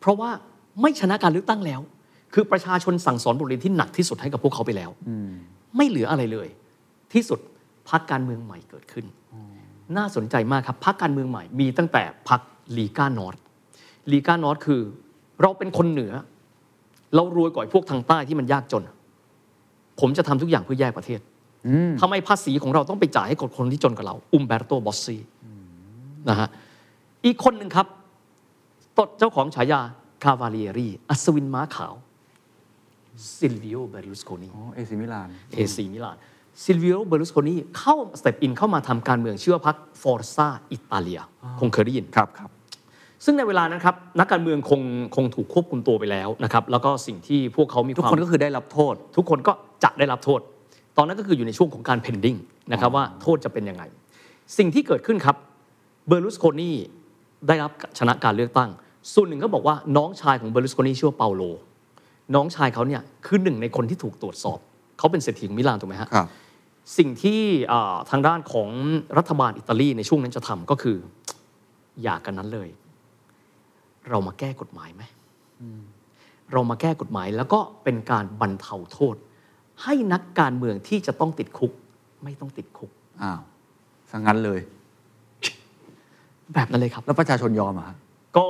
[0.00, 0.30] เพราะว่า
[0.80, 1.80] ไม่ชนะการเลือกตั้งแล้ว
[2.34, 4.90] คือประชาชนสั่งสอนบทเรียนที่หนักที่สุดให้กับพวกเขาไปแล้ว
[5.76, 6.48] ไม่เหลืออะไรเลย
[7.12, 7.38] ที่สุด
[7.90, 9.06] พรรคการเมืองใหม่เกิดขึ้น
[9.96, 14.80] น่าสนใจมากครับพรรคการเมืองใหม่มีตั้งแต่พรรค Lega Nord Lega Nord คือ
[15.42, 16.12] เราเป็นคนเหนือ
[17.14, 18.82] เรารวยกว่าไอ้พวกทางใต้ที่มันยากจน
[20.00, 21.20] ผมจะทำทุกอย่างเพื่อแยกประเทศ
[22.00, 25.16] ทำไมภาษีของเราต้องไปจ่ายให้กับคนที่จนกว่าเรา อุมเบรโตบอสซี
[26.28, 26.48] นะฮะ
[27.26, 27.86] อีกคนหนึ่งครับ
[28.98, 29.80] ตดเจ้าของฉายา
[30.22, 31.94] cavaliere อัศวินม้าขาว
[33.36, 36.16] ซิลวิโอเบรุสโคนีอ๋อ AC Milan AC Milan
[36.62, 41.20] ซิลวิโอเบรุสโคนีเข้า step in เข้ามาทำการเมืองชื่อว่าพรรคฟอร์ซาอิตาเลีย
[41.60, 42.50] คงเคยได้ยินครับครับ
[43.24, 44.82] ซึ่งในเวลานั้นครับนักการเมืองคง
[45.16, 49.52] คงถูกควบคุมตัวไปแล้วนะครับแล้วก็สิ่งที่พวกเขามีทุกความคนก็คือได้รับโทษ ทุกคนก็
[49.84, 50.40] จะได้รับโทษ
[50.96, 52.38] ตอนนั้นก็คืออยู่ในช่วงของการ pending
[52.72, 53.82] นะครับว่าโทษจะเป็นยังไง
[54.58, 55.36] สิ่งที่เกิดขึ้นครับ
[56.06, 56.70] เบอร์ลุสโคนี
[57.48, 58.70] ได้รับชนะการเลือกตั้ง
[59.14, 61.42] ส่วนหนึ่งก็บอกว่าน้องชายของเบอร์ลุสโคนีชื่อว่าเปาโล
[62.34, 64.58] น้องชายเขาเนี่ยคือหนึ่งในคนที่ถูกตรวจสอบ
[64.98, 66.28] เขาเป็นเศรษฐีของมิลานถูกไหมฮะครับ
[66.98, 67.40] สิ่งที่
[67.72, 68.68] อ่าทางด้านของ
[69.18, 70.96] รัฐบาลอิตาลีในช่วงนั้นจะทำก็คือ
[72.02, 72.68] อย่ากันนั้นเลย
[74.10, 75.02] เรามาแก้กฎหมายไหม
[76.52, 79.16] เรามาแก้กฎหมายแล้วก็เป็นการบรรเทาโทษ
[79.82, 81.72] ให้นักการเมืองที่จะต้องติดคุก
[82.24, 82.90] ไม่ต้องติดคุก
[83.22, 83.40] อ้าว
[84.10, 84.60] สังงั้นเลย
[86.54, 87.96] แบบนั้นเลยครับ แล้วประชาชนยอมเหรอะฮะ
[88.36, 88.46] ก็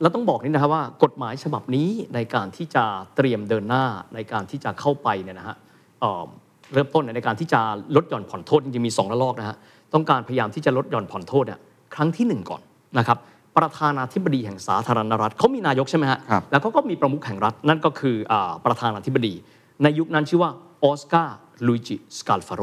[0.00, 2.84] เราต้องบอกนี่นะครับว่ากฎหมายฉบับนี้ในการที่จะ
[3.16, 3.84] เตรียมเดินหน้า
[4.14, 5.56] ในการที่จะเข้าไปเนี่ยนะฮะ
[6.00, 6.24] เอ่อ
[6.72, 7.60] เริ่มต้นในการที่จะ
[7.96, 9.56] ลดหย่อนผ่อนโทษจริงๆมีสองระลอกนะฮะ
[9.94, 11.60] ต้องการพยายามที่จะลดหย่อนผ่อนโทษเนี่ย
[11.94, 12.62] ครั้งที่หนึ่งก่อน
[12.98, 13.18] นะครับ
[13.58, 19.34] ประธานาธิบดีแห่งสาธารณรัฐเขามีนายกใช่ไหมฮะครับแล้วเขาก็มีประมุขแห่งรัฐนั่นก็คืออาประธานาธิบดี
[19.82, 20.50] ในยุคนั้นชื่อว่า
[20.84, 21.36] ออสการ์
[21.66, 22.62] ลุยจิสกาลฟาโร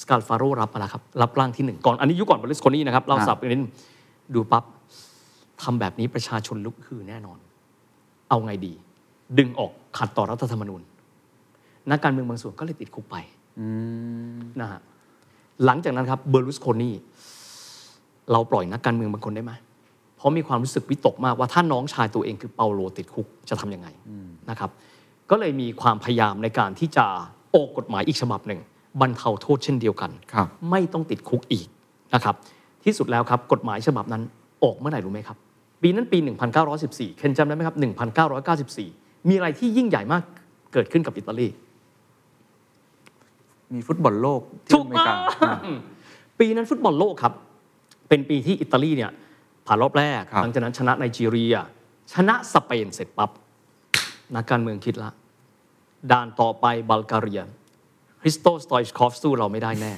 [0.00, 3.72] สกาลฟาโรรับมาแล้วครับ รับร่างที่หนึ่งก่อน อันนี้ยุคก่อนบริสโคนี่นะครับ เราอ่าสับไปนิดนึง
[4.34, 4.64] ดูปั๊บ
[5.62, 7.38] ทำแบบนี้ประชาชนลุกฮือแน่นอน
[8.28, 8.72] เอาไงดี
[9.38, 10.80] ดึงออกขัดต่อรัฐธรรมนูญ
[11.90, 13.16] นักการเมืองบางส่วนก็เลยติดคุกไป
[14.60, 14.80] นะฮะ
[15.64, 16.90] หลังจากนั้นครับเบอร์ลุสโคนี
[18.32, 19.52] เราปล่อยนักการเมืองบางคนได้ไหม
[20.22, 23.88] เพราะมีความรู้สึกวิตกมากว่าถ้าน้องชายตัวเองคือเปาโลติดคุกจะทำยังไง
[24.50, 24.70] นะครับ
[25.30, 27.04] ก็เลยมีความพยายามในการที่จะ
[27.54, 28.60] ออกกฎหมายอีกฉบับหนึ่ง
[29.00, 31.66] บรรเทาโทษเช่นเดียวกันครับไม่ต้องติดคุกอีก
[32.14, 32.34] นะครับ
[32.84, 34.22] ที่สุดแล้วครับกฎหมายฉบับนั้น
[34.62, 35.36] ออกเมื่อไหร่รู้ไหมครับ
[35.82, 36.18] ปีนั้นปี
[36.68, 37.76] 1914 เคนจำได้ไหมครับ
[38.52, 40.22] 1994 มีอะไรที่ยิ่งใหญ่มาก
[40.72, 41.48] เกิดขึ้นกับอิตาลี
[43.72, 45.58] มีฟุตบอลโลกที่ถูกอเมริกาต้อง
[46.38, 47.32] ปีนั้นฟุตบอลโลกครับ
[48.08, 49.10] เป็นปีที่อิตาลีเนี่ย
[49.66, 51.54] ผ่านรอบแรกครับหลังจากนั้นชนะไนจีเรีย
[52.14, 53.30] ชนะสเปนเสร็จปั๊บ
[54.34, 55.10] นักการเมืองคิดละ
[56.10, 57.40] ด่านต่อไปบัลแการีย
[58.20, 59.92] คริสโตสตอยชคอฟสู้เราไม่ได้แน่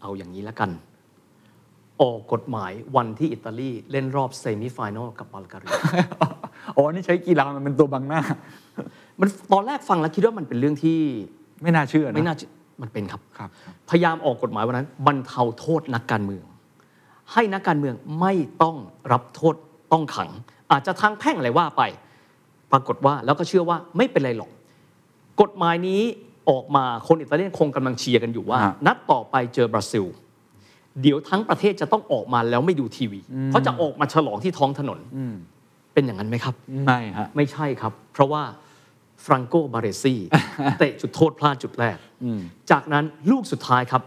[0.00, 0.70] เอาอย่างนี้แล้วกัน
[2.02, 5.70] ออกกฎหมายวันที่อิตาลีเล่นรอบเซมิไฟแนลกับบัลแการีย
[6.76, 8.20] อ๋อ นี่ใช้กีฬามันเป็นตัวบังหน้า
[9.20, 10.98] มันตอนแรกฟังแล้วคิดว่ามันเป็นเรื่องที่
[11.62, 12.44] ไม่น่าเชื่อนะไม่น่าจะ
[12.82, 16.44] มันเป็นครับครับครับพยายามออกกฎหมายวันนั้นบรรเทาโทษนักการเมือง
[17.32, 18.76] ให้นักการเมืองไม่ต้อง
[19.12, 19.54] รับโทษ
[19.92, 20.30] ต้องขัง
[20.70, 21.82] อาจจะทางแพ่งอะไรว่าไป
[22.72, 24.50] ปรากฏว่าแล้วก็เชื่อว่าไม่เป็นไรหรอก
[25.40, 26.02] กฎหมายนี้
[26.50, 30.04] ออกมาคนอิตาเลียนคงกำลังเชียร์กันอยู่ว่าฮะนัดต่อไปเจอบราซิล
[31.02, 34.98] เดี๋ยวทั้งประเทศจะต้องออกมาแล้วไม่ดูทีวีเพราะจะออกมาฉลองที่ท้องถนน
[35.94, 36.54] เป็นอย่างนั้นไหมครับ
[36.86, 38.42] ไม่ฮะไม่ใช่ครับ เพราะว่า
[39.24, 40.14] ฟรังโกบาเรซี
[40.78, 41.98] เตะจุดโทษพลาดจุดแรก
[42.70, 44.02] จากนั้นลูกสุดท้ายครับ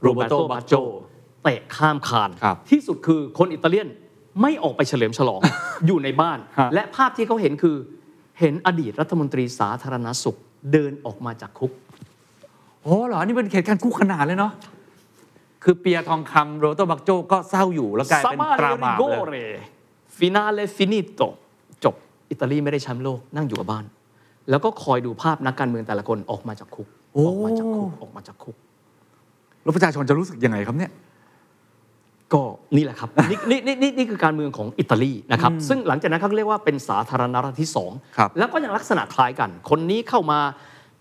[0.00, 0.82] โรเบโต Roberto บาโจ Baggio
[1.42, 3.88] เตะข้ามคานครับที่สุดคือคนอิตาเลียน
[4.42, 5.40] ไม่ออกไปเฉลิมฉลอง
[5.86, 7.76] อยู่ในบ้านฮะและภาพที่เขาเห็นคือ
[8.40, 10.38] เห็นอดีตรัฐมนตรีสาธารณสุข
[10.72, 11.72] เดินออกมาจากคุก
[12.82, 14.52] โอ้เหรอ นี่เป็นเหตุการณ์คู่ขนานเลยเนาะ
[15.64, 19.36] คือเปียทองคำโรโตบักโจก็เศร้าอยู่แล้วกลายซาเป็นมาตเลราริบาปโกเลยเร
[20.16, 21.22] ฟินาเลฟินิโต
[21.84, 21.94] จบ
[22.30, 23.84] อิตาลีไม่ได้แชมป์โลกนั่งอยู่กับบ้าน
[24.50, 28.56] แล้วก็คอยดูภาพนักการเมืองแต่ละคนออกมาจากคุกโอ้ออกมาจากคุกออกมาจากคุก
[29.62, 30.90] แล้วประชาชนจะรู้สึกยังไงครับเนี่ย
[32.34, 32.42] ก็
[32.76, 40.40] นี่แหละครับนี่นี่นี่นี่นี่คือการเมืองของอิตาลีนะครับซึ่งหลังจากนั้นเขาเรียกว่าเป็นสาธารณรัฐที่สองครับแล้วก็ยังลักษณะคล้ายกัน คนนี้เข้ามา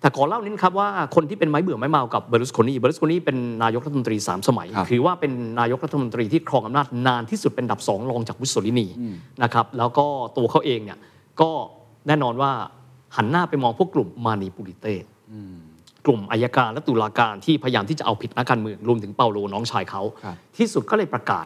[0.02, 8.88] แต่ขอเล่านิดครับว่าคนที่เป็นไม้เบื่อไม้เมากับเบอร์ลุสโคนีเบอร์ลุสโคนีเป็นนายกรัฐมนตรี 3 สมัยครับถือว่าเป็นนายกรัฐมนตรีที่ครองอำนาจนานที่สุดเป็นอันดับสองรองจากมุสโสลินี
[9.44, 10.06] นะครับแล้วก็
[10.38, 10.98] ตัวเขาเองเนี่ย
[11.42, 11.52] ก็
[12.08, 12.52] แน่นอนว่า
[13.16, 14.94] หันหน้าไปมองพวกกลุ่มมานีปูลิเต้
[16.06, 21.46] กลุ่มอัยการและตุลาการที่พยายามที่จะเอาผิดนักการเมืองรวมถึงเปาโลน้องชายเขาครับที่สุดก็เลยประกาศ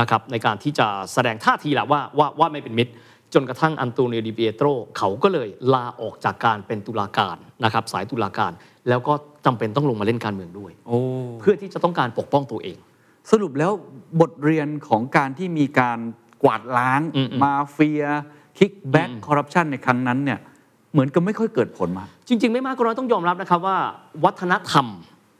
[0.00, 2.92] นะครับในการที่จะแสดงท่าทีแหละว่าว่าว่าไม่เป็นมิตร
[3.34, 4.66] จนกระทั่งอันโตเนียดิเปียโตร
[4.98, 8.52] เขาก็เลยลาออกจากการเป็นตุลาการนะครับสายตุลาการ
[8.88, 9.12] แล้วก็
[9.46, 10.98] จำเป็นต้องลงมาเล่นการเมืองด้วยโอ้
[11.40, 12.76] เพื่อที่จะต้องการปกป้องตัวเอง
[13.30, 13.72] สรุปแล้ว
[14.20, 15.98] บทเรียนของการที่มีการ
[16.42, 18.04] กวาดล้างอืมอืมมาเฟีย
[18.58, 20.38] kickback คอร์รัปชันในครั้งนั้นเนี่ย
[20.92, 23.76] เหมือนกับไม่ค่อยเกิดผลมา จริง ๆ ไม่มากก็น้อยต้องยอมรับนะครับว่า
[24.24, 24.86] วัฒนธรรม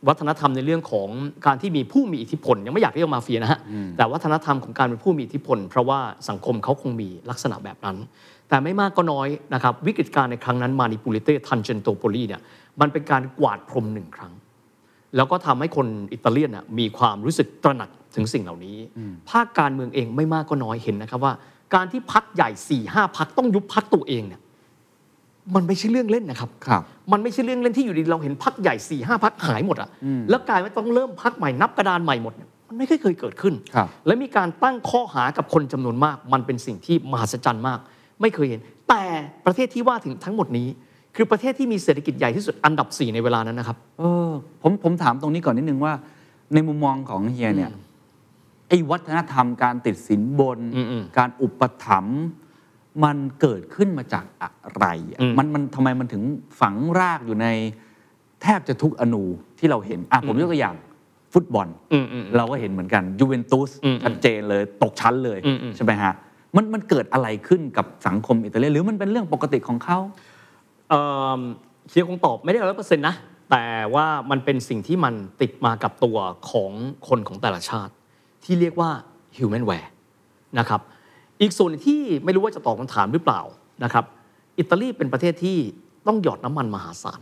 [0.09, 1.09] วัฒนธรรมในเรื่องของ
[1.47, 3.61] การที่มีผู้มีอิทธิพล ยังไม่อยากเรียกว่ามาเฟียนะฮะ
[3.97, 5.99] แต่วัฒนธรรมของการเป็นผู้มีอิทธิพล เพราะว่า
[6.29, 7.97] สังคมเขาคงมีลักษณะแบบนั้น
[8.49, 12.41] แต่ไม่มากก็น้อยนะครับวิกฤตการณ์ในครั้งนั้นมานิปูลิเตทันเจนโตโปลีเนี่ย
[12.81, 14.33] มันเป็นการกวาดพรมหนึ่งครั้ง
[15.17, 18.77] แล้วก็ทำให้คนอิตาเลียนน่ะมีความรู้สึกตระหนักถึงสิ่งเหล่านี้
[19.31, 21.33] ภาคการเมืองเองไม่มากก็น้อยเห็นนะครับว่า
[21.75, 24.41] การที่พักใหญ่4ี่ห้าพักต้องยุบพักตัวเองเนี่ย
[25.55, 26.82] มันไม่ใช่เรื่องเล่นนะครับครับ
[27.12, 29.88] มันไม่ใช่เรื่องเล่นที่อยู่ดีเราเห็นพักใหญ่4ี่ห้าพักหายหมดอะ
[30.30, 37.78] แล้วกลายว่าต้องเริ่มพักใหม่นับกระดานใหม่หมดเนี่ยมันไม่เคยเคยเกิดขึ้นครับและมีการตั้งข้อหากับคนจำนวนมาก มันเป็นสิ่งที่มหัศจรรย์มาก
[38.20, 39.03] ไม่เคยเห็น แต่
[39.47, 40.68] ประเทศที่ว่าถึงทั้งหมดนี้
[41.16, 44.30] คือประเทศที่มีเศรษฐกิจใหญ่ที่สุดอันดับ4ในเวลานั้นนะครับ เออ
[44.62, 45.93] ผมผมถามตรงนี้ก่อนนิดนึงว่า
[46.55, 47.70] ในมุมมองของเฮียเนี่ย
[48.68, 52.20] ไอ้วัฒนธรรมการติดสินบนอืมการอุปถัมภ์
[53.05, 56.22] มันเกิดขึ้นมาจากอะไรอะอืมมันมันทำไมมันถึง
[56.61, 57.47] ฝังรากอยู่ใน
[58.43, 59.24] แทบจะทุกอนู
[59.59, 60.76] ที่เราเห็นอะผมยกตัวอย่าง
[61.34, 66.12] ฟุตบอลอืมอืมเราก็เห็นเหมือนกันยูเวนตุสอืมชัดเจนเลยตกชั้นเลยอืมอืมใช่ไหมฮะ
[66.57, 69.99] มันมันเกิดอะไรขึ้นกับสังคมอิตาเลียนหรือมันเป็นเรื่องปกติของเขา
[70.91, 71.01] เอ่
[71.38, 71.41] อ
[71.88, 73.14] เฮียคงตอบไม่ได้ร้อยเปอร์เซ็นต์นะ
[73.51, 73.64] แต่
[73.95, 76.18] ว่ามันเป็นสิ่งที่มันติดมากับตัว
[76.51, 76.72] ของ
[77.09, 77.93] คนของแต่ละชาติ
[78.45, 78.91] ที่เรียกว่า
[79.36, 79.88] humanware
[80.59, 80.80] นะครับ
[81.41, 83.41] อีกส่วนที่ไม่รู้ว่าจะตอบคำถามหรือเปล่า
[83.84, 84.05] นะครับ
[84.59, 85.59] อิตาลีเป็นประเทศที่
[86.07, 87.20] ต้องหยอดน้ำมันมหาศาล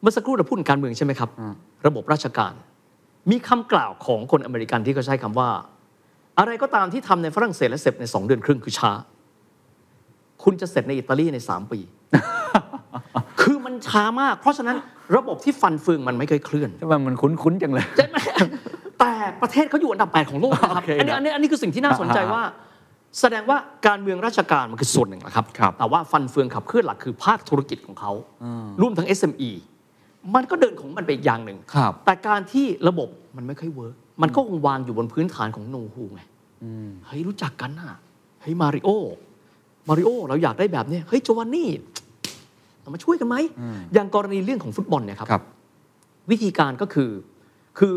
[0.00, 1.30] เมื่อสักครู่เราพูดถึงการเมืองใช่ไหมครับ
[1.86, 2.52] ระบบราชการ
[3.30, 5.50] มีคำกล่าวของคนอเมริกันที่เขาใช้คำว่า
[6.38, 8.90] อะไรก็ตามที่ทำในฝรั่งเศสและเสร็จในสองเดือนครึ่งคือช้า
[10.44, 11.80] คุณจะเสร็จในอิตาลีในสามปี
[13.40, 14.76] คือมันช้ามาก เพราะฉะนั้น
[15.16, 18.44] ระบบที่ฟันเฟืองมันไม่เคยเคลื่อนใช่ไหมมันคุ้นๆจังเลยใช่ไหมแต่
[19.42, 22.44] ประเทศเขาอยู่อันดับ8ของโลกนะครับโอเคอันนี้อันนี้อันนี้คือสิ่งที่น่าสนใจอ่าฮะว่า
[23.20, 28.12] แสดงว่าการเมืองราชการมันคือส่วนหนึ่งนะครับครับ แต่ว่าฟันเฟืองขับเคลื่อนหลักคือภาคธุรกิจของเขา
[28.80, 29.50] รวมทั้ง SME
[30.34, 36.20] มันก็เดินของมันไปอีกอย่างหนึ่งครับแต่การที่ระบบมันไม่ค่อย work มันก็คงวางอยู่บนพื้นฐานของ know who ไง
[37.06, 37.98] เฮ้ยรู้จักกันน่ะ
[38.42, 38.88] เฮ้ยมาริโอ
[39.88, 41.68] มาริโอเราอยากได้แบบเนี้ยเฮ้ยโจวานนี่
[42.80, 43.36] เรามาช่วยกันไหม
[43.94, 45.42] อย่างกรณีเรื่องของฟุตบอลเนี่ยครับครับ
[46.30, 47.10] วิธีการก็คือ
[47.78, 47.94] คือ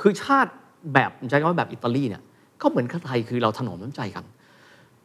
[0.00, 0.52] คือชาติ
[0.94, 2.22] แบบใช้คำว่าแบบอิตาลีเนี่ย
[2.62, 4.24] ก็เหมือนกับไทยคือเราถนอมน้ำใจกัน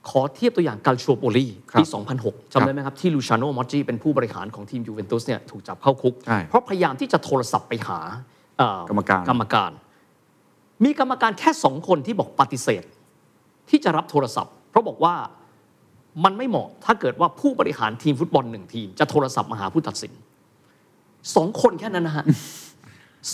[0.10, 1.84] ขอเทียบตัวอย่างกาลชัวโปลีครับปี
[2.20, 8.00] 2006จำได้ไหมครับที่ลูชาโนมอ g จีเป็นผู้บริหารของทีมยูเวนตุสเนี่ยถูกจับเข้าคุกใช่เพราะพยายามที่จะโทรศัพท์ไปหา
[8.58, 9.72] เอ่อกรรมการกรรมการ
[10.84, 12.84] มีกรรมการแค่สองคนที่บอกปฏิเสธ
[13.70, 15.16] ที่จะรับโทรศัพท์ เพราะบอกว่า
[16.24, 20.14] มันไม่เหมาะถ้าเกิดว่าผู้บริหารทีมฟุตบอลหนึ่งทีม จะโทรศัพท์มาหาผู้ตัดสิน
[21.36, 22.26] สองคนแค่นั้นนะฮะ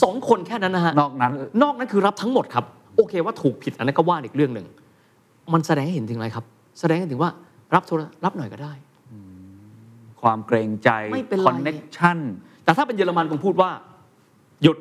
[0.01, 1.31] สองคนแค่นั้นนะฮะนอกนั้น
[1.61, 2.65] นอกนั้นคือรับทั้งหมดครับ
[2.97, 4.67] โอเคว่าถูกผิดอันนั้นก็ว่าอีกเรื่องหนึ่ง
[5.53, 6.45] มันแสดงให้เห็นถึงอะไรครับ
[6.79, 7.31] แสดงให้เห็นถึงว่า
[7.75, 7.93] รับโทร
[8.25, 8.73] รับหน่อยก็ได้
[10.21, 12.17] ความเกรงใจไม่เป็นไรคอนเน็กชัน
[12.63, 13.69] แต่ถ้าเป็นเยอรมันคงพูดว่า
[14.63, 14.77] หยุด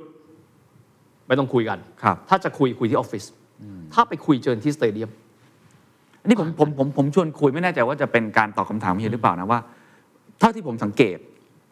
[1.27, 3.25] ไม่ต้องคุยกันครับ ถ้าจะคุยคุยที่ออฟฟิศ
[3.95, 5.11] ถ้าไปคุยเจอที่สเตเดียม
[6.21, 9.61] อันนี้ผมผมผมผมชวนคุยไม่แน่ใจว่าจะเป็นการตอบคำถามเฮียหรือเปล่านะว่า
[10.39, 11.19] เท่าที่ผมสังเกต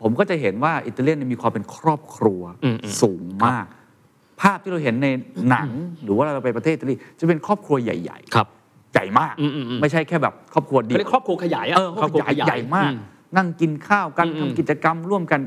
[0.02, 3.66] ผมก็จะเห็นว่าอิตาเลียนเนยมีความเป็นครอบครัวอืมอืมสูงมาก
[4.40, 5.08] ภาพที่เราเห็นใน
[5.48, 5.70] หนัง
[6.02, 12.98] หรือว่าเราไปประเทศอิตาลีจะเป็นครอบครัวใหญ่ครับๆใหญ่มากอืมอืมอืมไม่ใช่แค่แบบครอบครัวเดีเขายวเรียกครอบครัวขยายอะเออครอบครัวใหญ่ใหญ่มากอื
[13.36, 15.40] นั่งกินข้าวกันอืมอืมทำกิจกรรมร่วมกัน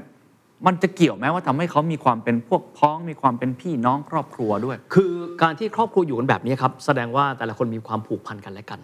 [0.68, 8.80] มันจะเกี่ยวไหมว่าทำให้เขามีความเป็นพวกพ้องมีความเป็นพี่น้องครอบครัวด้วย คือการที่ครอบครัวอยู่กันแบบนี้ครับ แสดงว่าแต่ละคนมีความผูกพันกันและกัน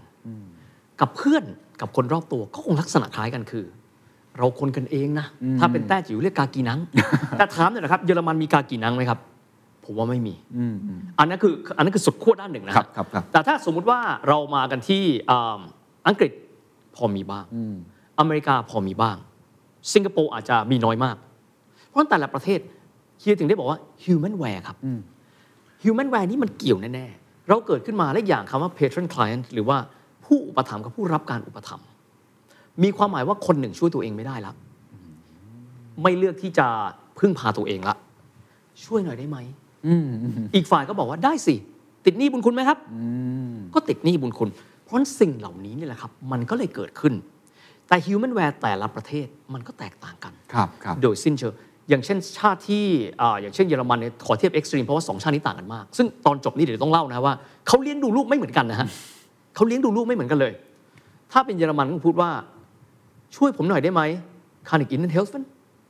[1.02, 1.44] กับเพื่อน
[1.82, 3.66] กับคนรอบตัวก็คงลักษณะคล้ายกันคือ
[4.38, 5.26] เราคนกันเองนะ
[5.60, 6.80] ถ้าเป็นแต้จิ๋วเรียกกากีนัง
[7.38, 9.20] แต่ถามหน่อยนะครับเยอรมันมีกากีนังไหมครับ
[9.86, 15.60] ผมว่าไม่มีอืมอืมอันนั้นคืออันนั้นคือสุดขั้วด้านหนึ่งนะฮะครับครับครับแต่ถ้าสมมุติว่าเรามากันที่อ่า
[16.08, 16.32] อังกฤษ
[16.96, 17.76] พอมีบ้างอืม
[18.20, 19.18] อเมริกาพอมีบ้าง
[19.94, 21.16] สิงคโปร์อาจจะมีน้อยมาก
[21.88, 22.60] เพราะฉะนั้นแต่ละประเทศ
[23.20, 25.00] เฮียถึงได้บอกว่า humanware ครับอืม
[25.84, 29.78] humanware นี่มันเกี่ยวแน่ ๆ เราเกิดขึ้นมาและอย่างคำว่า patron client หรือว่า
[30.26, 31.88] ผู้อุปถัมภ์กับผู้รับการอุปถัมภ์
[32.84, 34.54] มีความหมายว่าคนหนึ่งช่วยตัวเองไม่ได้ละ
[36.04, 36.68] ไม่เลือกที่จะ
[37.20, 37.96] พึ่งพาตัวเองละ
[38.86, 39.38] ช่วยหน่อยได้ไหม
[39.88, 41.56] อืมอืมอีกฝ่ายก็บอกว่าได้สิ
[42.06, 43.02] ติดหนี้บุญคุณไหมครับอื
[43.54, 44.50] มก็ติดหนี้บุญคุณ
[44.84, 47.14] เพราะฉะนั้นสิ่งเหล่านี้นี่แหละครับ มันก็เลยเกิดขึ้น
[47.88, 51.54] แต่ humanware แต่ละประเทศมันก็แตกต่างกันครับครับโดยสิ้นเชิง
[51.90, 52.84] อย่างเช่นชาติที่
[53.22, 57.34] อ่าอย่างเช่นเยอรมันเนี่ยขอเทียบ extreme เพราะว่าสองชาตินี้ต่างกันมาก ซึ่งตอนจบนี้เดี๋ยวต้องเล่านะว่า
[57.68, 58.88] เขาเลี้ยงดูลูกไม่เหมือนกันนะฮะ
[59.56, 60.54] เขาเลี้ยงดูลูกไม่เหมือนกันเลย
[61.32, 62.30] ถ้าเป็นเยอรมันก็พูดว่า
[63.36, 64.02] ช่วยผมหน่อยได้ไหม
[64.70, 65.34] kann ich Ihnen helfen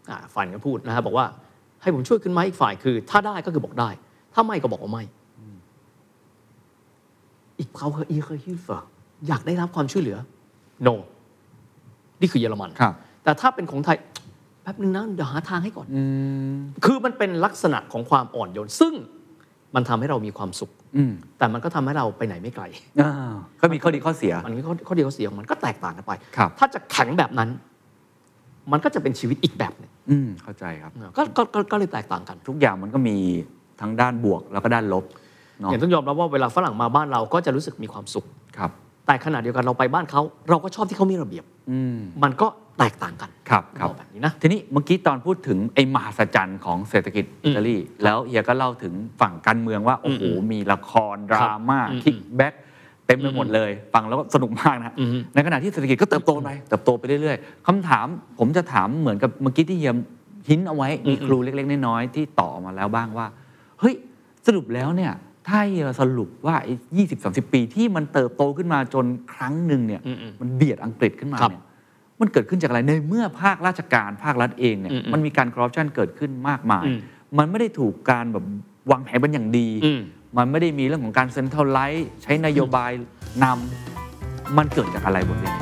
[0.10, 1.26] อ่าฝ่ายก็พูดนะฮะบอกว่า
[1.82, 3.90] ให้ผมช่วยขึ้นไหมอีกฝ่ายคือ ถ้าได้ก็คือบอกได้
[4.34, 5.04] ถ้าไม่ก็บอกว่าไม่
[7.60, 8.88] อีกเขาเคยอีเคยฮิลฟ์
[9.28, 10.18] อยากได้รับความช่วยเหลือ
[10.88, 10.94] no
[12.22, 13.98] นี่คือเยอรมันครับแต่ถ้าเป็นของไทย
[14.62, 16.02] แป๊บนึงนะเดี๋ยวหาทางให้ก่อนอื
[16.54, 18.94] มคือมันเป็นลักษณะของความอ่อนโยน ซึ่ง
[19.76, 22.64] มันทำให้เรามีความสุขอืมแต่มันก็ทำให้เราไปไหนไม่ไกล
[23.02, 23.12] อ่า
[23.62, 27.50] ก็มีข้อดีข้อเสีย มันมีข้อข้อดีข้อเสียของมันก็แตกต่างกันไปครับถ้าจะแข็งแบบนั้น
[28.72, 33.16] มันก็จะเป็นชีวิตอีกแบบหนึ่งอืมเข้าใจครับก็ก็ก็ก็เลยแตกต่างกัน ทุกอย่างมันก็มี
[33.82, 35.06] ทั้งด้านบวกแล้วก็ด้านลบ
[35.60, 38.26] เนาะอย่างต้องยอมรับว่าเวลาฝรั่งมาบ้านเราก็จะรู้สึกมีความสุข
[38.58, 38.72] ครับ
[39.06, 42.48] แต่ขณะเดียวกันเราไปบ้านเขาเราก็ชอบที่เขามีระเบียบอืมมันก็
[42.80, 52.54] แตกต่างกันครับครับเอาแบบนี้นะทีนี้เมื่อกี้ตอนพูดถึงไอ้มหัศจรรย์ของเศรษฐกิจอิตาลีแล้วเฮียก็เล่าถึงฝั่งการเมืองว่าโอ้โหอืมมีละครดราม่าอืม kickback
[53.06, 58.08] เต็มไปหมดเลย ฟังแล้วก็สนุกมากนะอืมในขณะที่เศรษฐกิจก็เติบโตไปเติบโตไปเรื่อยๆคำถาม
[58.40, 59.94] ผมจะถามเหมือนกับเมื่อกี้ที่เฮีย
[60.50, 63.28] หินเอาไว้มีครูเล็กๆน้อยๆที่ต่อมาแล้วบ้างว่า
[63.80, 63.96] เฮ้ย
[64.48, 65.14] สรุปแล้วเนี่ย
[65.48, 71.64] ถ้าเฮียสรุปว่าไอ้ยี่สิบสามสิบปีที่มันเติบโตขึ้นมาจนครั้งหนึ่งเนี่ยอืมๆมันเบียดอังกฤษขึ้นมาครับเนี่ย
[72.20, 76.98] มันเกิดขึ้นจากอะไรในเมื่อภาคราชการภาครัฐเองเนี่ยอืมๆมันมีการคอร์รัปชันเกิดขึ้นมากมายอืม
[77.38, 78.46] มันไม่ได้ถูกการแบบ
[78.92, 80.00] วางแผนเป็นอย่างดีอืม
[80.38, 82.92] มันไม่ได้มีเรื่องของการเซ็นทรัลไลท์ใช้นโยบาย
[83.44, 85.56] นำมันเกิดจากอะไรบทเรียน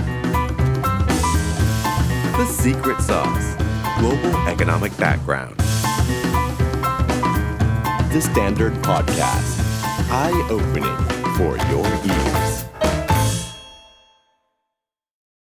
[2.38, 3.47] The secret sauce
[3.99, 5.56] Global Economic Background.
[8.12, 9.62] The Standard Podcast.
[10.12, 10.97] Eye opening
[11.38, 12.25] for your ears.